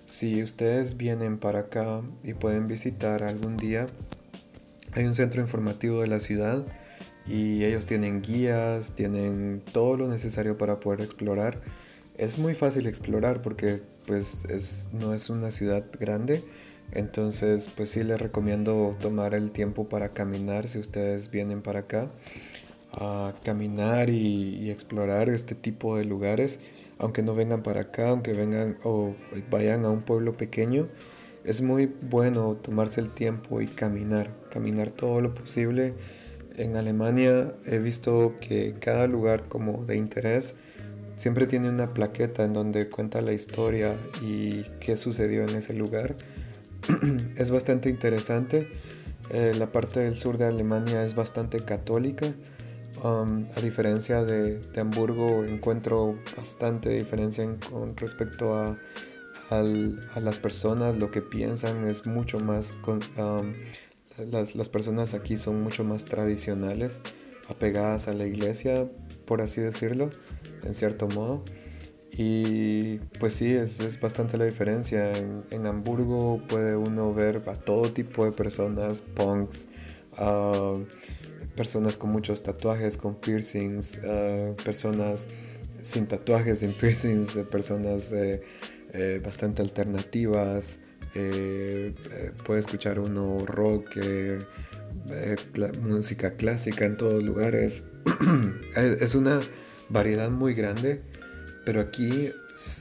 si 0.06 0.42
ustedes 0.42 0.97
vienen 0.97 1.38
para 1.38 1.61
acá 1.61 2.02
y 2.25 2.32
pueden 2.32 2.66
visitar 2.66 3.23
algún 3.23 3.56
día, 3.58 3.87
hay 4.92 5.04
un 5.04 5.14
centro 5.14 5.40
informativo 5.40 6.00
de 6.02 6.09
la 6.09 6.21
ciudad 6.21 6.64
y 7.26 7.64
ellos 7.64 7.87
tienen 7.87 8.23
guías, 8.23 8.95
tienen 8.95 9.62
todo 9.73 9.97
lo 9.97 10.09
necesario 10.09 10.57
para 10.59 10.80
poder 10.80 11.02
explorar. 11.02 11.61
Es 12.16 12.38
muy 12.38 12.54
fácil 12.54 12.87
explorar 12.87 13.42
porque 13.42 13.83
pues 14.07 14.45
es, 14.47 14.88
no 14.92 15.14
es 15.14 15.30
una 15.30 15.50
ciudad 15.50 15.85
grande, 16.00 16.42
entonces, 16.92 17.68
pues 17.75 17.90
sí 17.90 18.02
les 18.02 18.21
recomiendo 18.21 18.97
tomar 19.00 19.35
el 19.35 19.50
tiempo 19.50 19.88
para 19.88 20.14
caminar 20.14 20.68
si 20.68 20.78
ustedes 20.78 21.30
vienen 21.30 21.62
para 21.62 21.80
acá. 21.80 22.11
A 22.92 23.35
caminar 23.45 24.11
y, 24.11 24.71
explorar 24.71 25.28
este 25.28 25.54
tipo 25.54 25.97
de 25.97 26.04
lugares. 26.04 26.59
Aunque 26.99 27.23
no 27.23 27.35
vengan 27.35 27.62
para 27.62 27.83
acá, 27.83 28.09
aunque 28.11 28.33
vengan 28.33 28.78
o 28.83 29.14
vayan 29.50 29.85
a 29.85 29.90
un 29.90 30.02
pueblo 30.02 30.37
pequeño, 30.37 30.88
es 31.45 31.62
muy 31.62 31.87
bueno 31.87 32.57
tomarse 32.57 33.00
el 33.00 33.11
tiempo 33.11 33.61
y 33.61 33.66
caminar, 33.66 34.30
caminar 34.50 34.90
todo 34.90 35.21
lo 35.21 35.35
posible. 35.35 35.95
En 36.57 36.76
Alemania 36.76 37.54
he 37.66 37.78
visto 37.78 38.35
que 38.40 38.75
cada 38.80 39.07
lugar 39.07 39.49
como 39.49 39.85
de 39.85 39.97
interés 39.97 40.57
siempre 41.16 41.47
tiene 41.47 41.68
una 41.68 41.95
plaqueta 41.95 42.45
en 42.45 42.52
donde 42.52 42.88
cuenta 42.88 43.21
la 43.23 43.33
historia 43.33 43.95
y 44.23 44.62
qué 44.80 44.97
sucedió 44.97 45.42
en 45.42 45.50
ese 45.57 45.75
lugar. 45.75 46.16
es 47.37 47.50
bastante 47.50 47.90
interesante. 47.90 48.68
Eh, 49.30 49.54
la 49.59 49.71
parte 49.73 50.00
del 50.00 50.16
sur 50.16 50.38
de 50.38 50.47
Alemania 50.47 51.04
es 51.04 51.14
bastante 51.14 51.61
católica. 51.64 52.26
Um, 53.02 53.47
a 53.57 53.61
diferencia 53.61 54.25
de, 54.25 54.61
Hamburgo, 54.76 55.45
encuentro 55.45 56.18
bastante 56.37 56.90
diferencia 56.90 57.45
con 57.71 57.97
respecto 57.97 58.57
a, 58.57 58.76
las 59.50 60.38
personas, 60.38 60.97
lo 60.97 61.11
que 61.11 61.23
piensan 61.23 61.88
es 61.88 62.07
mucho 62.07 62.40
más... 62.40 62.75
Um, 63.16 63.54
las, 64.30 64.57
las, 64.57 64.68
personas 64.68 65.14
aquí 65.14 65.37
son 65.37 65.62
mucho 65.62 65.85
más 65.85 66.04
tradicionales, 66.04 67.02
apegadas 67.49 68.09
a 68.09 68.14
la 68.14 68.26
iglesia, 68.26 68.88
por 69.26 69.40
así 69.40 69.61
decirlo, 69.61 70.11
en 70.64 70.75
cierto 70.75 71.07
modo. 71.07 71.45
Y 72.21 72.99
pues 73.21 73.35
sí, 73.35 73.52
es, 73.52 74.00
bastante 74.00 74.38
la 74.38 74.45
diferencia. 74.45 75.16
En, 75.16 75.66
Hamburgo 75.66 76.42
puede 76.49 76.75
uno 76.75 77.14
ver 77.14 77.45
a 77.47 77.54
todo 77.54 77.92
tipo 77.92 78.25
de 78.25 78.33
personas, 78.33 79.02
punks, 79.02 79.68
ah, 80.16 80.78
personas 81.54 81.97
con 81.97 82.11
muchos 82.11 82.42
tatuajes, 82.42 82.97
con 82.97 83.14
piercings, 83.14 84.00
ah, 84.04 84.52
personas 84.64 85.28
sin 85.80 86.09
tatuajes, 86.09 86.59
sin 86.59 86.73
piercings, 86.80 87.37
de 87.37 87.45
personas 87.45 88.11
eh, 88.11 88.42
eh, 88.92 89.21
bastante 89.25 89.62
alternativas. 89.62 90.80
Eh, 91.14 91.95
puede 92.45 92.61
escuchar 92.61 93.00
uno 93.00 93.45
rock, 93.47 93.97
música 95.83 96.35
clásica 96.35 96.85
en 96.85 96.97
todos 96.97 97.23
lugares. 97.23 97.83
es 98.76 99.14
una 99.14 99.40
variedad 99.88 100.30
muy 100.30 100.54
grande 100.54 101.02
pero 101.68 101.83
aquí 101.83 102.33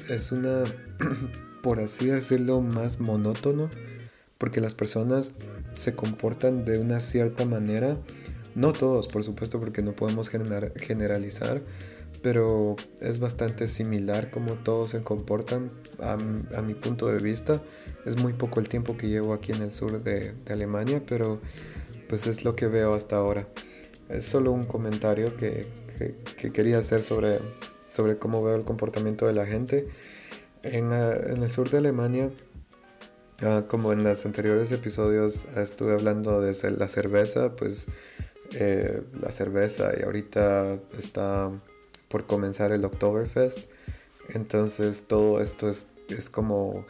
es 0.07 0.31
una, 0.31 0.63
por 1.61 1.81
así 1.81 2.05
decirlo, 2.05 2.61
más 2.61 3.01
monótono, 3.01 3.69
porque 4.37 4.61
las 4.61 4.75
personas 4.75 5.33
se 5.73 5.93
comportan 5.93 6.63
de 6.63 6.79
una 6.79 7.01
cierta 7.01 7.43
manera, 7.43 7.97
no 8.55 8.71
todos, 8.71 9.09
por 9.09 9.25
supuesto, 9.25 9.59
porque 9.59 9.81
no 9.81 9.91
podemos 9.93 10.29
generalizar, 10.29 11.63
pero 12.21 12.75
es 12.99 13.19
bastante 13.19 13.67
similar 13.67 14.31
como 14.31 14.55
todos 14.55 14.91
se 14.91 15.01
comportan 15.01 15.71
a, 15.99 16.17
mi 16.61 16.73
punto 16.73 17.07
de 17.07 17.19
vista. 17.19 17.61
Es 18.05 18.17
muy 18.17 18.33
poco 18.33 18.59
el 18.59 18.69
tiempo 18.69 18.97
que 18.97 19.07
llevo 19.07 19.33
aquí 19.33 19.51
en 19.51 19.61
el 19.61 19.71
sur 19.71 20.03
de, 20.03 20.33
Alemania, 20.49 21.03
pero 21.05 21.39
pues 22.09 22.27
es 22.27 22.43
lo 22.43 22.55
que 22.55 22.67
veo 22.67 22.93
hasta 22.93 23.17
ahora. 23.17 23.47
Es 24.09 24.25
solo 24.25 24.51
un 24.51 24.63
comentario 24.63 25.35
que 25.35 25.67
quería 26.53 26.79
hacer 26.79 27.01
sobre 27.01 27.39
sobre 27.89 28.17
cómo 28.17 28.43
veo 28.43 28.55
el 28.55 28.63
comportamiento 28.63 29.27
de 29.27 29.33
la 29.33 29.45
gente. 29.45 29.87
En, 30.63 30.91
ah, 30.91 31.13
el 31.13 31.49
sur 31.49 31.69
de 31.69 31.77
Alemania, 31.77 32.29
ah, 33.41 33.65
como 33.67 33.93
en 33.93 34.03
los 34.03 34.25
anteriores 34.25 34.71
episodios 34.71 35.45
estuve 35.55 35.93
hablando 35.93 36.41
de 36.41 36.55
la 36.71 36.87
cerveza, 36.87 37.55
pues 37.55 37.87
eh, 38.53 39.03
la 39.19 39.31
cerveza 39.31 39.91
y 39.99 40.03
ahorita 40.03 40.79
está 40.97 41.51
por 42.07 42.25
comenzar 42.25 42.71
el 42.71 42.85
Oktoberfest. 42.85 43.69
Entonces 44.29 45.05
todo 45.07 45.41
esto 45.41 45.69
es, 45.69 45.87
es 46.09 46.29
como 46.29 46.85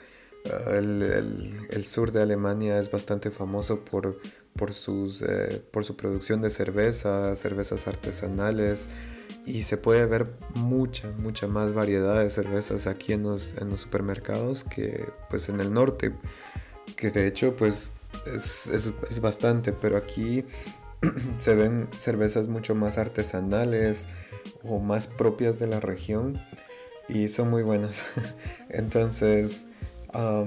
ah, 0.46 0.76
el, 0.76 1.86
sur 1.86 2.12
de 2.12 2.22
Alemania 2.22 2.80
es 2.80 2.90
bastante 2.92 3.32
famoso 3.32 3.82
por, 3.82 4.20
por, 4.56 4.74
sus, 4.74 5.22
eh, 5.22 5.62
por 5.72 5.86
su 5.86 5.96
producción 5.96 6.42
de 6.42 6.50
cerveza, 6.50 7.36
cervezas 7.36 7.88
artesanales, 7.88 8.90
y 9.46 9.64
se 9.64 9.78
puede 9.78 10.06
ver 10.06 10.28
mucha, 10.56 11.10
mucha 11.18 11.48
más 11.48 11.74
variedad 11.74 12.22
de 12.22 12.30
cervezas 12.30 12.86
aquí 12.86 13.14
en 13.14 13.24
los, 13.24 13.54
en 13.58 13.70
los 13.70 13.82
supermercados 13.82 14.64
que 14.64 15.06
pues 15.30 15.48
en 15.48 15.62
el 15.62 15.74
norte, 15.74 16.14
que 16.98 17.12
de 17.12 17.28
hecho 17.28 17.56
pues 17.56 17.92
es, 18.26 18.68
es, 18.68 18.92
es 19.10 19.20
bastante, 19.22 19.72
pero 19.72 19.96
aquí 19.98 20.44
se 21.40 21.56
ven 21.56 21.88
cervezas 21.98 22.48
mucho 22.48 22.76
más 22.76 22.98
artesanales 22.98 24.08
o 24.64 24.80
más 24.80 25.08
propias 25.08 25.60
de 25.60 25.68
la 25.68 25.80
región 25.80 26.38
y 27.08 27.30
son 27.30 27.50
muy 27.50 27.64
buenas. 27.64 28.04
Entonces, 28.70 29.66
eh, 30.14 30.46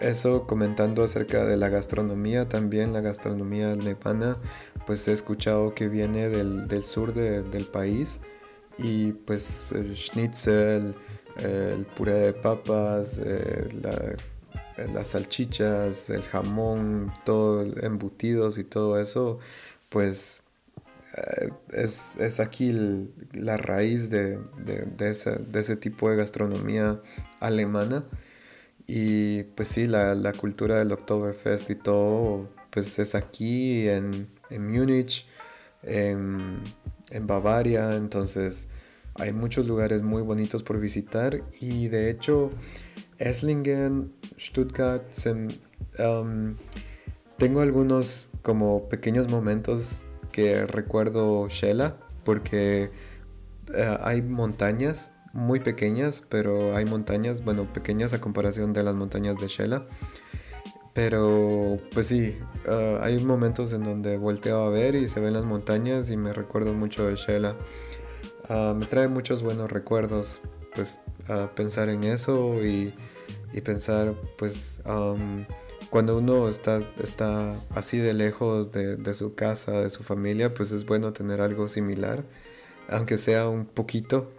eso 0.00 0.46
comentando 0.46 1.04
acerca 1.04 1.44
de 1.44 1.56
la 1.56 1.68
gastronomía 1.68 2.48
también, 2.48 2.92
la 2.92 3.00
gastronomía 3.00 3.72
alemana, 3.72 4.36
pues 4.86 5.06
he 5.08 5.12
escuchado 5.12 5.74
que 5.74 5.88
viene 5.88 6.28
del, 6.28 6.68
del 6.68 6.84
sur 6.84 7.12
del 7.14 7.64
país 7.64 8.20
y 8.78 9.12
pues 9.12 9.64
el 9.72 9.96
schnitzel, 9.96 10.94
el 11.38 11.86
puré 11.96 12.14
de 12.14 12.32
papas, 12.32 13.18
eh, 13.18 13.68
las 14.92 15.08
salchichas, 15.08 16.10
el 16.10 16.22
jamón, 16.22 17.12
todo 17.24 17.62
embutidos 17.82 18.58
y 18.58 18.64
todo 18.64 18.98
eso, 18.98 19.38
pues 19.88 20.42
eh, 21.16 21.48
es, 21.72 22.16
es, 22.16 22.40
aquí 22.40 22.72
la 23.32 23.56
raíz 23.56 24.10
de, 24.10 24.38
de, 24.64 24.82
de, 24.84 25.10
ese, 25.10 25.36
de, 25.36 25.60
ese, 25.60 25.76
tipo 25.76 26.10
de 26.10 26.16
gastronomía 26.16 27.00
alemana. 27.40 28.04
Y 28.86 29.44
pues 29.44 29.68
sí, 29.68 29.86
la, 29.86 30.14
la 30.14 30.32
cultura 30.32 30.76
del 30.76 30.92
Oktoberfest 30.92 31.70
y 31.70 31.74
todo, 31.74 32.50
pues 32.70 32.98
es 32.98 33.14
aquí 33.14 33.88
en, 33.88 34.28
en 34.50 34.70
Múnich, 34.70 35.26
en, 35.82 36.62
en 37.10 37.26
Bavaria, 37.26 37.94
entonces 37.96 38.68
hay 39.14 39.32
muchos 39.32 39.66
lugares 39.66 40.02
muy 40.02 40.22
bonitos 40.22 40.62
por 40.62 40.78
visitar 40.78 41.42
y 41.60 41.88
de 41.88 42.10
hecho 42.10 42.50
Esslingen, 43.18 44.12
Stuttgart, 44.38 45.04
um, 45.98 46.54
tengo 47.38 47.60
algunos 47.60 48.30
como 48.42 48.88
pequeños 48.88 49.28
momentos 49.28 50.04
que 50.32 50.66
recuerdo 50.66 51.48
Shela 51.48 51.96
porque 52.24 52.90
eh, 53.74 53.98
hay 54.02 54.22
montañas 54.22 55.12
muy 55.32 55.60
pequeñas, 55.60 56.22
pero 56.28 56.76
hay 56.76 56.86
montañas, 56.86 57.44
bueno, 57.44 57.64
pequeñas 57.64 58.12
a 58.14 58.20
comparación 58.20 58.72
de 58.72 58.82
las 58.82 58.94
montañas 58.94 59.36
de 59.36 59.48
Shela. 59.48 59.86
Pero 60.94 61.78
pues 61.92 62.06
sí, 62.06 62.38
ah, 62.68 63.00
hay 63.02 63.22
momentos 63.22 63.72
en 63.74 63.84
donde 63.84 64.16
volteo 64.16 64.64
a 64.64 64.70
ver 64.70 64.94
y 64.94 65.08
se 65.08 65.20
ven 65.20 65.34
las 65.34 65.44
montañas 65.44 66.10
y 66.10 66.16
me 66.16 66.32
recuerdo 66.32 66.72
mucho 66.72 67.06
de 67.06 67.16
Shela. 67.16 67.54
Ah, 68.48 68.74
me 68.74 68.86
trae 68.86 69.08
muchos 69.08 69.42
buenos 69.42 69.70
recuerdos, 69.70 70.40
pues 70.74 71.00
pensar 71.54 71.88
en 71.88 72.04
eso 72.04 72.64
y, 72.64 72.94
pensar 73.60 74.14
pues 74.38 74.82
cuando 75.90 76.18
uno 76.18 76.48
está, 76.48 76.82
está 77.02 77.54
así 77.70 77.98
de 77.98 78.14
lejos 78.14 78.72
de, 78.72 78.96
de, 78.96 79.14
su 79.14 79.34
casa, 79.34 79.72
de 79.72 79.90
su 79.90 80.02
familia, 80.02 80.52
pues 80.54 80.72
es 80.72 80.84
bueno 80.84 81.12
tener 81.12 81.40
algo 81.40 81.68
similar 81.68 82.24
aunque 82.88 83.18
sea 83.18 83.48
un 83.48 83.66
poquito, 83.66 84.30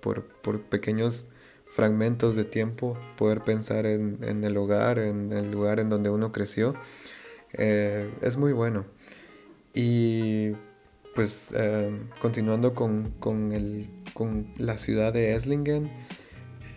por, 0.00 0.24
por, 0.24 0.62
pequeños 0.62 1.26
fragmentos 1.66 2.34
de 2.34 2.44
tiempo, 2.44 2.98
poder 3.16 3.42
pensar 3.44 3.86
en, 3.86 4.18
en, 4.22 4.42
el 4.44 4.56
hogar, 4.56 4.98
en 4.98 5.32
el 5.32 5.50
lugar 5.50 5.80
en 5.80 5.88
donde 5.90 6.10
uno 6.10 6.32
creció, 6.32 6.74
eh, 7.52 8.12
es 8.22 8.36
muy 8.36 8.52
bueno. 8.52 8.86
Y 9.74 10.52
pues 11.14 11.48
eh, 11.54 11.90
continuando 12.20 12.74
con, 12.74 13.10
con, 13.20 13.52
el, 13.52 13.90
con, 14.14 14.52
la 14.56 14.78
ciudad 14.78 15.12
de 15.12 15.34
Esslingen, 15.34 15.90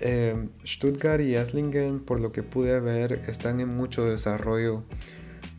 eh, 0.01 0.49
Stuttgart 0.65 1.21
y 1.21 1.35
Esslingen, 1.35 1.99
por 1.99 2.19
lo 2.19 2.31
que 2.31 2.43
pude 2.43 2.79
ver, 2.79 3.21
están 3.27 3.59
en 3.59 3.69
mucho 3.69 4.05
desarrollo. 4.05 4.83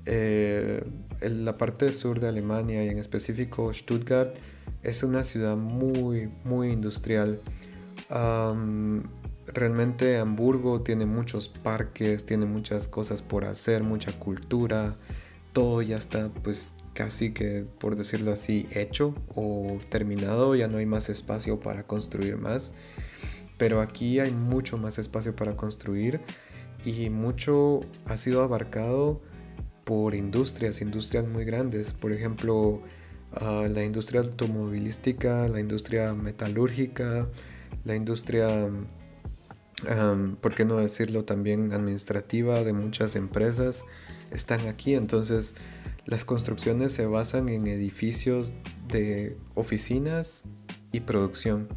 en 0.06 1.44
la 1.44 1.56
parte 1.56 1.92
sur 1.92 2.20
de 2.20 2.28
Alemania 2.28 2.84
y 2.84 2.88
en 2.88 2.98
específico 2.98 3.72
Stuttgart 3.72 4.36
es 4.84 5.02
una 5.02 5.24
ciudad 5.24 5.56
muy, 5.56 6.30
muy 6.44 6.70
industrial. 6.70 7.40
realmente 9.46 10.18
Hamburgo 10.18 10.82
tiene 10.82 11.06
muchos 11.06 11.48
parques, 11.48 12.26
tiene 12.26 12.46
muchas 12.46 12.88
cosas 12.88 13.22
por 13.22 13.44
hacer, 13.44 13.82
mucha 13.82 14.12
cultura. 14.12 14.96
Todo 15.52 15.82
ya 15.82 15.96
está 15.96 16.30
pues 16.42 16.74
casi 16.94 17.32
que, 17.32 17.66
por 17.78 17.96
decirlo 17.96 18.32
así, 18.32 18.66
hecho 18.70 19.14
o 19.34 19.78
terminado. 19.88 20.54
Ya 20.54 20.68
no 20.68 20.78
hay 20.78 20.86
más 20.86 21.08
espacio 21.08 21.60
para 21.60 21.86
construir 21.86 22.36
más. 22.36 22.74
Pero 23.56 23.80
aquí 23.80 24.20
hay 24.20 24.32
mucho 24.32 24.78
más 24.78 24.98
espacio 24.98 25.34
para 25.36 25.56
construir 25.56 26.20
y 26.84 27.10
mucho 27.10 27.80
ha 28.06 28.16
sido 28.16 28.42
abarcado 28.42 29.20
por 29.84 30.14
industrias, 30.14 30.80
industrias 30.80 31.26
muy 31.26 31.44
grandes. 31.44 31.92
Por 31.92 32.12
ejemplo, 32.12 32.82
la 33.40 33.84
industria 33.84 34.20
automovilística, 34.20 35.48
la 35.48 35.60
industria 35.60 36.14
metalúrgica, 36.14 37.28
la 37.84 37.94
industria, 37.94 38.70
¿por 40.40 40.54
qué 40.54 40.64
no 40.64 40.76
decirlo 40.76 41.24
también 41.24 41.72
administrativa 41.72 42.64
de 42.64 42.72
muchas 42.72 43.16
empresas 43.16 43.84
están 44.30 44.66
aquí. 44.68 44.94
Entonces 44.94 45.54
las 46.06 46.24
construcciones 46.24 46.92
se 46.92 47.06
basan 47.06 47.48
en 47.48 47.66
edificios 47.66 48.54
de 48.88 49.36
oficinas 49.54 50.44
y 50.92 51.00
producción, 51.00 51.68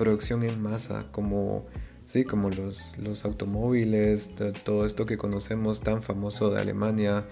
producción 0.00 0.42
en 0.44 0.62
masa, 0.62 1.04
como, 1.12 1.66
sí, 2.06 2.24
como 2.24 2.48
los, 2.48 2.96
los 2.96 3.26
automóviles, 3.26 4.30
todo 4.64 4.86
esto 4.86 5.04
que 5.04 5.18
conocemos 5.18 5.82
tan 5.82 6.02
famoso 6.02 6.50
de 6.50 6.58
Alemania, 6.58 7.26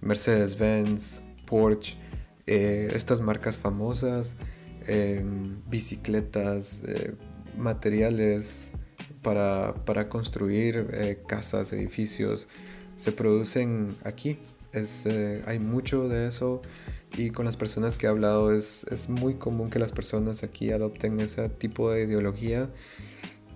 Mercedes-Benz, 0.00 1.20
Porsche 1.44 1.98
eh, 2.46 2.90
estas 2.94 3.20
marcas 3.20 3.58
famosas, 3.58 4.36
em, 4.86 5.60
bicicletas, 5.68 6.82
eh, 6.86 7.14
materiales 7.58 8.72
para, 9.22 10.08
construir 10.08 10.88
eh, 10.92 11.22
casas, 11.26 11.74
edificios, 11.74 12.48
se 12.96 13.12
producen 13.12 13.94
aquí. 14.02 14.38
Es, 14.72 15.06
hay 15.46 15.58
mucho 15.58 16.08
de 16.08 16.26
eso 16.26 16.62
y 17.16 17.30
con 17.30 17.44
las 17.44 17.56
personas 17.56 17.96
que 17.96 18.06
he 18.06 18.08
hablado 18.08 18.52
es, 18.52 18.84
es 18.90 19.08
muy 19.08 19.34
común 19.34 19.70
que 19.70 19.78
las 19.78 19.92
personas 19.92 20.42
aquí 20.42 20.72
adopten 20.72 21.20
ese 21.20 21.48
tipo 21.48 21.90
de 21.90 22.04
ideología. 22.04 22.70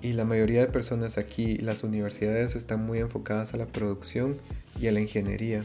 Y 0.01 0.13
la 0.13 0.25
mayoría 0.25 0.61
de 0.61 0.69
personas 0.69 1.19
aquí, 1.19 1.57
las 1.59 1.83
universidades 1.83 2.55
están 2.55 2.87
muy 2.87 3.01
enfocadas 3.01 3.55
a 3.55 3.57
la 3.57 3.67
producción 3.67 4.37
y 4.81 4.87
a 4.87 4.93
la 4.93 5.01
ingeniería. 5.01 5.65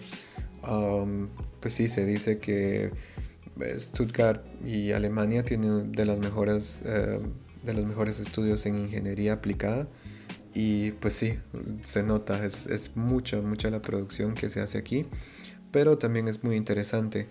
pues 1.59 1.73
sí, 1.73 1.87
se 1.87 2.05
dice 2.05 2.39
que 2.39 2.91
eh, 3.59 3.79
Stuttgart 3.79 4.43
y 4.65 4.91
Alemania 4.93 5.43
tienen 5.43 5.91
de 5.91 6.05
las 6.05 6.17
mejores 6.17 6.81
eh, 6.85 7.19
de 7.63 7.73
los 7.73 7.85
mejores 7.85 8.19
estudios 8.19 8.65
en 8.65 8.75
ingeniería 8.75 9.33
aplicada. 9.33 9.87
Y 10.55 10.91
pues 10.93 11.13
sí 11.13 11.39
se 11.83 12.03
nota 12.03 12.45
es, 12.45 12.65
es 12.67 12.95
mucha 12.95 13.41
mucha 13.41 13.69
la 13.69 13.81
producción 13.81 14.33
que 14.33 14.49
se 14.49 14.61
hace 14.61 14.79
aquí. 14.79 15.05
Pero 15.71 15.99
también 15.99 16.27
es 16.27 16.43
muy 16.43 16.55
interesante 16.55 17.27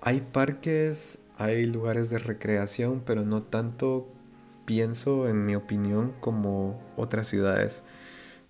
hay 0.00 0.20
parques 0.20 1.18
hay 1.36 1.66
lugares 1.66 2.10
de 2.10 2.18
recreación 2.18 3.02
pero 3.04 3.24
no 3.24 3.42
tanto 3.42 4.08
pienso 4.64 5.28
en 5.28 5.46
mi 5.46 5.54
opinión 5.54 6.14
como 6.20 6.80
otras 6.96 7.28
ciudades 7.28 7.84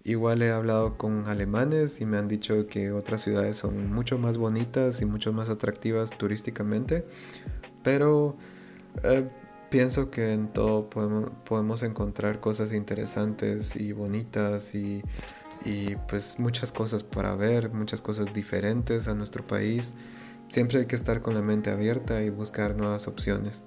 Igual 0.09 0.41
he 0.41 0.51
hablado 0.51 0.97
con 0.97 1.27
alemanes 1.27 2.01
y 2.01 2.07
me 2.07 2.17
han 2.17 2.29
dicho 2.29 2.67
que 2.67 2.93
otras 2.93 3.21
ciudades 3.21 3.59
son 3.59 3.93
mucho 3.93 4.17
más 4.17 4.39
bonitas 4.39 5.03
y 5.03 5.05
mucho 5.05 5.35
más 5.35 5.51
atractivas 5.51 6.17
turísticamente, 6.17 7.05
pero 7.83 8.35
eh, 9.03 9.29
pienso 9.71 10.11
que 10.11 10.33
en 10.33 10.49
todo 10.51 10.89
podemos, 10.89 11.83
encontrar 11.83 12.41
cosas 12.41 12.73
interesantes 12.73 13.77
y 13.77 13.93
bonitas 13.93 14.75
y, 14.75 15.03
pues 16.09 16.39
muchas 16.39 16.73
cosas 16.73 17.05
para 17.05 17.35
ver, 17.35 17.71
muchas 17.71 18.01
cosas 18.01 18.33
diferentes 18.33 19.09
a 19.09 19.15
nuestro 19.15 19.47
país. 19.47 19.95
Siempre 20.49 20.81
hay 20.81 20.87
que 20.87 20.97
estar 20.97 21.23
con 21.23 21.35
la 21.35 21.43
mente 21.43 21.71
abierta 21.71 22.23
y 22.23 22.31
buscar 22.31 22.75
nuevas 22.77 23.07
opciones. 23.07 23.63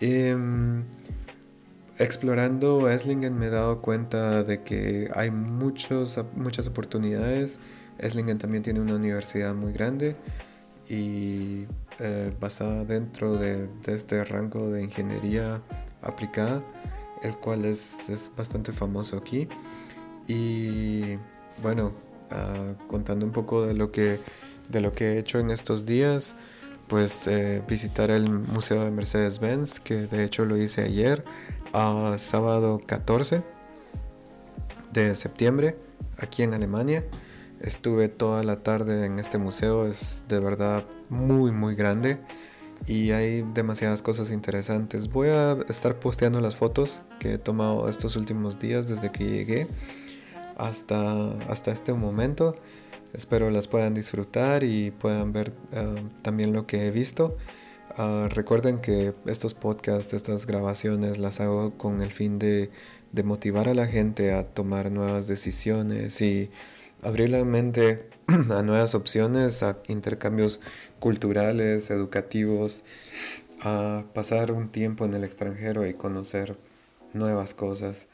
Em, 0.00 0.84
explorando 1.98 2.88
Esslingen 2.88 3.38
me 3.38 3.46
he 3.46 3.50
dado 3.50 3.82
cuenta 3.82 4.42
de 4.44 4.62
que 4.62 5.10
hay 5.14 5.30
muchos, 5.30 6.18
muchas 6.34 6.66
oportunidades. 6.68 7.60
Esslingen 7.98 8.38
también 8.38 8.62
tiene 8.62 8.80
una 8.80 8.94
universidad 8.94 9.54
muy 9.54 9.72
grande 9.72 10.16
y 10.88 11.66
eh, 11.98 12.32
basada 12.40 12.84
dentro 12.84 13.36
de, 13.36 13.68
este 13.86 14.24
rango 14.24 14.70
de 14.70 14.82
ingeniería 14.82 15.62
aplicada, 16.02 16.62
el 17.22 17.36
cual 17.36 17.66
es, 17.66 18.30
bastante 18.36 18.72
famoso 18.72 19.18
aquí. 19.18 19.48
Y 20.26 21.16
bueno, 21.62 21.92
ah, 22.30 22.74
contando 22.88 23.26
un 23.26 23.32
poco 23.32 23.66
de 23.66 23.74
lo, 23.74 23.92
que, 23.92 24.18
de 24.70 24.80
lo 24.80 24.92
que 24.92 25.12
he 25.12 25.18
hecho 25.18 25.38
en 25.38 25.50
estos 25.50 25.84
días, 25.84 26.36
pues 26.86 27.26
eh, 27.26 27.62
visitar 27.68 28.10
el 28.10 28.28
Museo 28.30 28.84
de 28.84 28.90
Mercedes-Benz, 28.90 29.80
que 29.80 29.94
de 29.94 30.24
hecho 30.24 30.44
lo 30.44 30.56
hice 30.56 30.82
ayer 30.82 31.24
sábado 32.18 32.80
14 32.84 33.42
de 34.92 35.14
septiembre 35.14 35.78
aquí 36.18 36.42
en 36.42 36.54
Alemania. 36.54 37.04
Estuve 37.60 38.08
toda 38.08 38.42
la 38.42 38.62
tarde 38.62 39.06
en 39.06 39.18
este 39.18 39.38
museo, 39.38 39.86
es 39.86 40.24
de 40.28 40.40
verdad 40.40 40.84
muy 41.08 41.52
muy 41.52 41.74
grande 41.74 42.18
y 42.86 43.10
hay 43.10 43.42
demasiadas 43.54 44.02
cosas 44.02 44.30
interesantes. 44.30 45.08
Voy 45.10 45.28
a 45.28 45.58
estar 45.68 46.00
posteando 46.00 46.40
las 46.40 46.56
fotos 46.56 47.02
que 47.18 47.34
he 47.34 47.38
tomado 47.38 47.88
estos 47.88 48.16
últimos 48.16 48.58
días 48.58 48.88
desde 48.88 49.12
que 49.12 49.24
llegué 49.24 49.66
hasta, 50.56 51.30
hasta 51.48 51.70
este 51.70 51.92
momento. 51.92 52.56
Espero 53.12 53.50
las 53.50 53.68
puedan 53.68 53.94
disfrutar 53.94 54.62
y 54.62 54.92
puedan 54.92 55.32
ver 55.32 55.52
eh, 55.72 56.02
también 56.22 56.52
lo 56.52 56.66
que 56.66 56.86
he 56.86 56.90
visto. 56.90 57.36
Ah, 57.96 58.28
recuerden 58.30 58.80
que 58.80 59.14
estos 59.26 59.54
podcasts, 59.54 60.14
estas 60.14 60.46
grabaciones 60.46 61.18
las 61.18 61.40
hago 61.40 61.76
con 61.76 62.02
el 62.02 62.12
fin 62.12 62.38
de, 62.38 62.70
motivar 63.24 63.68
a 63.68 63.74
la 63.74 63.86
gente 63.86 64.32
a 64.32 64.44
tomar 64.44 64.92
nuevas 64.92 65.26
decisiones 65.26 66.20
y 66.20 66.50
abrir 67.02 67.30
la 67.30 67.44
mente 67.44 68.08
a 68.28 68.62
nuevas 68.62 68.94
opciones, 68.94 69.62
a 69.64 69.78
intercambios 69.88 70.60
culturales, 71.00 71.90
educativos, 71.90 72.84
a 73.60 74.04
pasar 74.14 74.52
un 74.52 74.70
tiempo 74.70 75.04
en 75.04 75.14
el 75.14 75.24
extranjero 75.24 75.86
y 75.86 75.94
conocer 75.94 76.56
nuevas 77.12 77.54
cosas. 77.54 78.08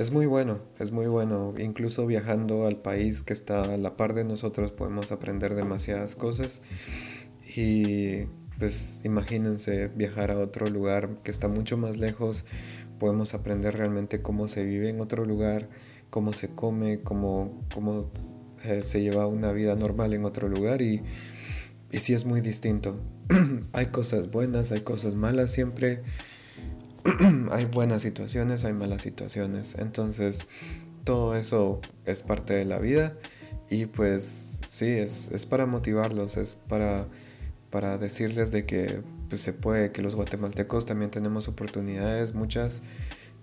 Es 0.00 0.12
muy 0.12 0.24
bueno, 0.24 0.60
es 0.78 0.92
muy 0.92 1.08
bueno. 1.08 1.52
Incluso 1.58 2.06
viajando 2.06 2.66
al 2.66 2.76
país 2.80 3.22
que 3.22 3.34
está 3.34 3.64
a 3.64 3.76
la 3.76 3.98
par 3.98 4.14
de 4.14 4.24
nosotros 4.24 4.72
podemos 4.72 5.12
aprender 5.12 5.54
demasiadas 5.54 6.16
cosas. 6.16 6.62
Y 7.54 8.22
pues 8.58 9.02
imagínense 9.04 9.88
viajar 9.88 10.30
a 10.30 10.38
otro 10.38 10.68
lugar 10.68 11.18
que 11.22 11.30
está 11.30 11.48
mucho 11.48 11.76
más 11.76 11.98
lejos, 11.98 12.46
podemos 12.98 13.34
aprender 13.34 13.76
realmente 13.76 14.22
cómo 14.22 14.48
se 14.48 14.64
vive 14.64 14.88
en 14.88 15.02
otro 15.02 15.26
lugar, 15.26 15.68
cómo 16.08 16.32
se 16.32 16.48
come, 16.48 17.02
cómo, 17.02 17.66
cómo 17.74 18.10
eh, 18.64 18.80
se 18.82 19.02
lleva 19.02 19.26
una 19.26 19.52
vida 19.52 19.76
normal 19.76 20.14
en 20.14 20.24
otro 20.24 20.48
lugar 20.48 20.80
y, 20.80 21.02
y 21.92 21.98
sí 21.98 22.14
es 22.14 22.24
muy 22.24 22.40
distinto. 22.40 22.98
hay 23.74 23.86
cosas 23.88 24.30
buenas, 24.30 24.72
hay 24.72 24.80
cosas 24.80 25.14
malas 25.14 25.50
siempre. 25.50 26.04
hay 27.50 27.64
buenas 27.66 28.02
situaciones, 28.02 28.64
hay 28.64 28.72
malas 28.72 29.02
situaciones. 29.02 29.76
Entonces, 29.78 30.46
todo 31.04 31.36
eso 31.36 31.80
es 32.04 32.22
parte 32.22 32.54
de 32.54 32.64
la 32.64 32.78
vida 32.78 33.16
y 33.68 33.86
pues 33.86 34.60
sí, 34.68 34.86
es, 34.86 35.30
es 35.30 35.46
para 35.46 35.66
motivarlos, 35.66 36.36
es 36.36 36.54
para 36.54 37.06
para 37.70 37.98
decirles 37.98 38.50
de 38.50 38.66
que 38.66 39.02
pues, 39.28 39.40
se 39.40 39.52
puede, 39.52 39.92
que 39.92 40.02
los 40.02 40.16
guatemaltecos 40.16 40.86
también 40.86 41.10
tenemos 41.10 41.48
oportunidades, 41.48 42.34
muchas, 42.34 42.82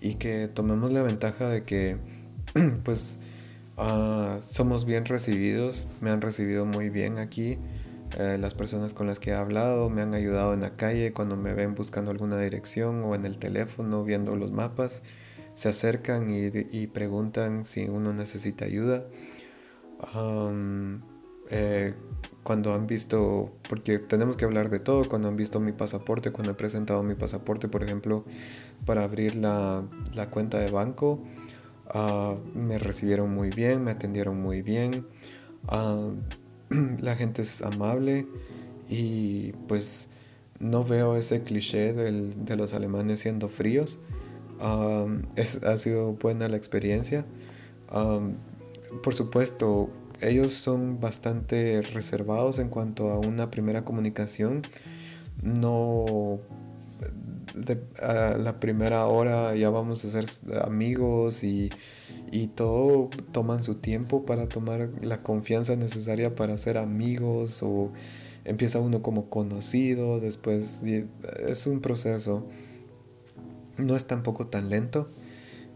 y 0.02 0.16
que 0.16 0.48
tomemos 0.48 0.92
la 0.92 1.02
ventaja 1.02 1.50
de 1.50 1.64
que 1.64 1.98
pues 2.84 3.18
ah, 3.78 4.40
somos 4.48 4.86
bien 4.86 5.06
recibidos, 5.06 5.88
me 6.02 6.10
han 6.10 6.22
recibido 6.22 6.66
muy 6.66 6.90
bien 6.90 7.18
aquí, 7.18 7.58
Eh, 8.18 8.38
las 8.40 8.54
personas 8.54 8.94
con 8.94 9.08
las 9.08 9.20
que 9.20 9.32
he 9.32 9.34
hablado 9.34 9.90
me 9.90 10.02
han 10.02 10.14
ayudado 10.14 10.54
en 10.54 10.62
la 10.62 10.76
calle 10.76 11.14
cuando 11.14 11.36
me 11.36 11.54
ven 11.54 11.76
buscando 11.76 12.12
alguna 12.12 12.38
dirección 12.40 13.04
o 13.04 13.16
en 13.16 13.26
el 13.26 13.38
teléfono 13.38 14.04
viendo 14.04 14.36
los 14.36 14.52
mapas. 14.52 15.02
Se 15.56 15.70
acercan 15.70 16.28
y, 16.30 16.88
preguntan 16.88 17.66
si 17.66 17.90
uno 17.90 18.14
necesita 18.14 18.66
ayuda. 18.66 19.06
Eh, 21.50 21.94
cuando 22.44 22.74
han 22.74 22.88
visto, 22.88 23.52
porque 23.68 24.00
tenemos 24.00 24.38
que 24.38 24.46
hablar 24.46 24.70
de 24.70 24.80
todo, 24.80 25.08
cuando 25.08 25.28
han 25.28 25.36
visto 25.36 25.60
mi 25.60 25.72
pasaporte, 25.72 26.32
cuando 26.32 26.52
he 26.52 26.56
presentado 26.56 27.04
mi 27.04 27.16
pasaporte, 27.16 27.68
por 27.68 27.84
ejemplo, 27.84 28.26
para 28.86 29.04
abrir 29.04 29.36
la, 29.36 29.86
la 30.14 30.30
cuenta 30.30 30.58
de 30.58 30.72
banco, 30.72 31.24
ah, 31.90 32.38
me 32.54 32.78
recibieron 32.78 33.34
muy 33.34 33.50
bien, 33.50 33.84
me 33.84 33.92
atendieron 33.92 34.42
muy 34.42 34.62
bien. 34.62 35.08
Ah, 35.68 36.12
la 37.00 37.16
gente 37.16 37.42
es 37.42 37.62
amable 37.62 38.28
y 38.90 39.54
pues 39.68 40.10
no 40.60 40.84
veo 40.84 41.18
ese 41.18 41.44
cliché 41.44 41.94
de 41.94 42.56
los 42.56 42.74
alemanes 42.74 43.20
siendo 43.20 43.50
fríos. 43.50 44.00
ha 44.60 45.78
sido 45.78 46.14
buena 46.14 46.48
la 46.48 46.58
experiencia. 46.58 47.26
por 49.04 49.14
supuesto, 49.14 49.90
ellos 50.22 50.54
son 50.54 51.00
bastante 51.00 51.82
reservados 51.82 52.60
en 52.60 52.70
cuanto 52.70 53.12
a 53.12 53.20
una 53.20 53.52
primera 53.52 53.86
comunicación. 53.86 54.64
No 55.44 56.40
la 58.00 58.60
primera 58.60 59.06
hora 59.08 59.56
ya 59.56 59.70
vamos 59.70 60.04
a 60.06 60.10
ser 60.10 60.26
amigos 60.64 61.44
y 61.44 61.70
y 62.32 62.48
todo 62.48 63.10
toman 63.32 63.64
su 63.64 63.76
tiempo 63.76 64.26
para 64.26 64.48
tomar 64.48 64.92
la 65.02 65.24
confianza 65.24 65.76
necesaria 65.76 66.36
para 66.36 66.58
ser 66.58 66.78
amigos 66.78 67.64
o 67.64 67.92
empieza 68.46 68.80
uno 68.80 69.02
como 69.02 69.30
conocido, 69.30 70.20
después 70.20 70.82
es 70.84 71.68
un 71.68 71.82
proceso, 71.82 72.48
no 73.78 73.96
es 73.96 74.08
tampoco 74.08 74.48
tan 74.48 74.70
lento 74.70 75.10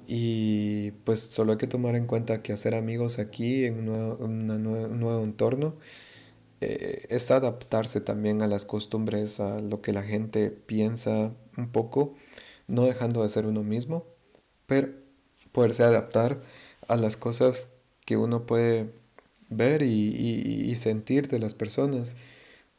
y 0.08 0.92
pues 1.04 1.20
solo 1.22 1.54
hay 1.54 1.58
que 1.58 1.68
tomar 1.68 1.96
en 1.96 2.06
cuenta 2.06 2.42
que 2.42 2.54
hacer 2.54 2.76
amigos 2.76 3.20
aquí 3.20 3.66
en 3.66 3.90
un 3.90 4.48
nuevo, 4.48 5.24
entorno 5.24 5.76
eh, 6.62 7.06
es 7.10 7.32
adaptarse 7.32 8.02
también 8.02 8.42
a 8.42 8.48
las 8.48 8.66
costumbres, 8.66 9.40
a 9.40 9.62
lo 9.62 9.82
que 9.82 9.94
la 9.94 10.04
gente 10.04 10.52
piensa 10.52 11.34
un 11.58 11.72
poco, 11.72 12.16
no 12.68 12.84
dejando 12.84 13.24
de 13.24 13.30
ser 13.30 13.46
uno 13.46 13.64
mismo, 13.64 14.06
pero 14.66 15.01
poderse 15.52 15.84
adaptar 15.84 16.42
a 16.88 16.98
las 16.98 17.18
cosas 17.18 17.70
que 18.06 18.18
uno 18.18 18.46
puede 18.46 18.92
ver 19.50 19.82
y, 19.84 20.74
sentir 20.76 21.28
de 21.28 21.40
las 21.40 21.54
personas, 21.54 22.16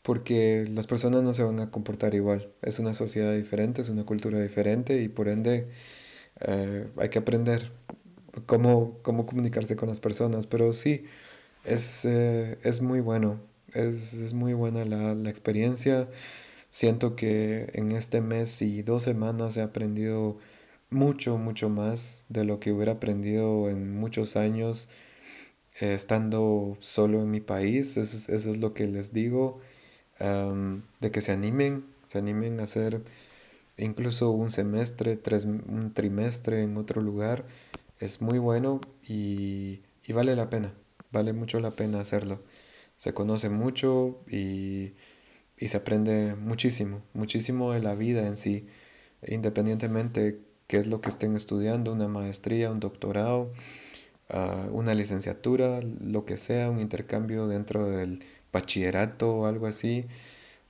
porque 0.03 0.67
las 0.71 0.87
personas 0.87 1.23
no 1.23 1.35
se 1.35 1.45
van 1.45 1.61
a 1.61 1.71
comportar 1.71 2.15
igual. 2.15 2.53
Es 2.63 2.79
una 2.79 2.95
sociedad 2.95 3.35
diferente, 3.35 3.83
es 3.83 3.91
una 3.91 4.05
cultura 4.05 4.41
diferente 4.41 5.03
y 5.03 5.09
por 5.09 5.29
ende 5.29 5.69
eh, 6.41 6.89
hay 6.99 7.09
que 7.11 7.19
aprender 7.19 7.73
cómo, 8.47 8.99
cómo 9.03 9.27
comunicarse 9.27 9.77
con 9.77 9.89
las 9.89 10.01
personas. 10.01 10.47
Pero 10.47 10.73
sí, 10.73 11.05
es, 11.65 12.05
eh, 12.05 12.59
es 12.65 12.81
muy 12.83 13.01
bueno, 13.01 13.41
es, 13.75 14.15
es 14.15 14.35
muy 14.35 14.55
buena 14.55 14.85
la, 14.85 15.15
la 15.15 15.31
experiencia. 15.31 16.09
Siento 16.71 17.17
que 17.17 17.71
en 17.75 17.93
este 17.93 18.21
mes 18.23 18.63
y 18.63 18.83
dos 18.83 19.03
semanas 19.05 19.57
he 19.59 19.63
aprendido 19.63 20.39
mucho, 20.93 21.39
mucho 21.39 21.69
más 21.69 22.27
de 22.29 22.45
lo 22.45 22.61
que 22.61 22.73
hubiera 22.73 22.93
aprendido 22.93 23.71
en 23.71 23.95
muchos 23.97 24.37
años 24.37 24.89
eh, 25.81 25.95
estando 25.95 26.77
solo 26.81 27.23
en 27.23 27.31
mi 27.31 27.41
país. 27.41 27.97
Eso, 27.97 28.33
es 28.33 28.57
lo 28.59 28.75
que 28.75 28.87
les 28.87 29.13
digo, 29.13 29.61
de 30.19 31.11
que 31.11 31.21
se 31.21 31.33
animen, 31.33 31.85
se 32.07 32.19
animen 32.19 32.61
a 32.61 32.65
hacer 32.65 33.03
incluso 33.77 34.31
un 34.31 34.51
semestre, 34.51 35.17
tres, 35.17 35.45
un 35.45 35.93
trimestre 35.95 36.63
en 36.63 36.77
otro 36.77 37.01
lugar. 37.03 37.47
Es 38.01 38.21
muy 38.21 38.39
bueno 38.39 38.81
y, 39.07 39.83
y 40.07 40.13
vale 40.13 40.37
la 40.37 40.51
pena, 40.51 40.75
vale 41.13 41.33
mucho 41.33 41.61
la 41.61 41.73
pena 41.73 42.01
hacerlo. 42.01 42.43
Se 42.97 43.15
conoce 43.15 43.49
mucho 43.49 44.21
y, 44.31 44.95
y 45.59 45.69
se 45.69 45.77
aprende 45.77 46.35
muchísimo, 46.37 47.03
muchísimo 47.15 47.73
de 47.73 47.81
la 47.81 47.95
vida 47.95 48.27
en 48.27 48.37
sí, 48.37 48.67
independientemente 49.27 50.41
qué 50.73 50.79
es 50.79 50.87
lo 50.87 51.03
que 51.03 51.11
estén 51.11 51.37
estudiando, 51.37 51.93
una 51.93 52.09
maestría, 52.09 52.71
un 52.71 52.81
doctorado, 52.81 53.53
ah, 54.31 54.69
una 54.73 54.95
licenciatura, 54.95 55.83
lo 55.83 56.25
que 56.25 56.39
sea, 56.39 56.71
un 56.71 56.81
intercambio 56.81 57.47
dentro 57.47 57.91
del 57.91 58.25
bachillerato 58.55 59.35
o 59.37 59.47
algo 59.47 59.67
así. 59.67 60.07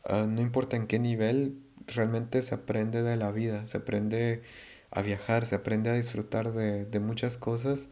Ah, 0.04 0.26
no 0.28 0.40
importa 0.42 0.74
en 0.76 0.88
qué 0.88 0.98
nivel, 0.98 1.56
realmente 1.86 2.42
se 2.42 2.52
aprende 2.56 3.04
de 3.04 3.16
la 3.16 3.30
vida, 3.30 3.64
se 3.68 3.76
aprende 3.78 4.42
a 4.90 5.02
viajar, 5.02 5.46
se 5.46 5.54
aprende 5.54 5.90
a 5.90 5.94
disfrutar 5.94 6.52
de, 6.52 6.98
muchas 6.98 7.36
cosas 7.36 7.88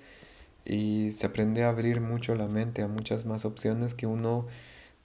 y 0.64 1.12
se 1.12 1.26
aprende 1.26 1.62
a 1.62 1.68
abrir 1.68 2.00
mucho 2.00 2.34
la 2.34 2.48
mente 2.48 2.82
a 2.82 2.88
muchas 2.88 3.24
más 3.24 3.44
opciones 3.44 3.94
que 3.94 4.06
uno 4.08 4.48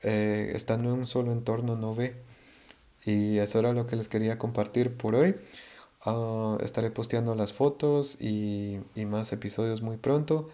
eh, 0.02 0.54
estando 0.56 0.92
en 0.92 1.02
un 1.02 1.06
solo 1.06 1.32
entorno 1.34 1.76
no 1.76 1.94
ve. 1.94 2.16
Y 3.06 3.38
eso 3.38 3.60
era 3.60 3.74
lo 3.74 3.86
que 3.86 3.96
les 3.96 4.10
quería 4.10 4.40
compartir 4.40 4.98
por 4.98 5.14
hoy. 5.14 5.36
Ah, 6.06 6.58
estaré 6.64 6.92
posteando 6.92 7.36
las 7.36 7.54
fotos 7.54 8.22
y, 8.22 8.80
y, 8.96 9.06
más 9.06 9.32
episodios 9.34 9.82
muy 9.82 9.98
pronto. 9.98 10.50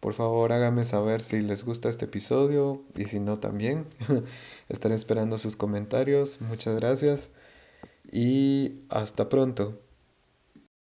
Por 0.00 0.14
favor 0.14 0.52
háganme 0.52 0.84
saber 0.84 1.20
si 1.20 1.42
les 1.42 1.64
gusta 1.64 1.88
este 1.88 2.06
episodio 2.06 2.82
y 2.96 3.04
si 3.04 3.20
no 3.20 3.38
también. 3.38 3.86
estaré 4.68 4.94
esperando 4.94 5.38
sus 5.38 5.56
comentarios. 5.56 6.40
Muchas 6.40 6.76
gracias 6.76 7.28
y 8.12 8.80
hasta 8.90 9.28
pronto. 9.28 9.85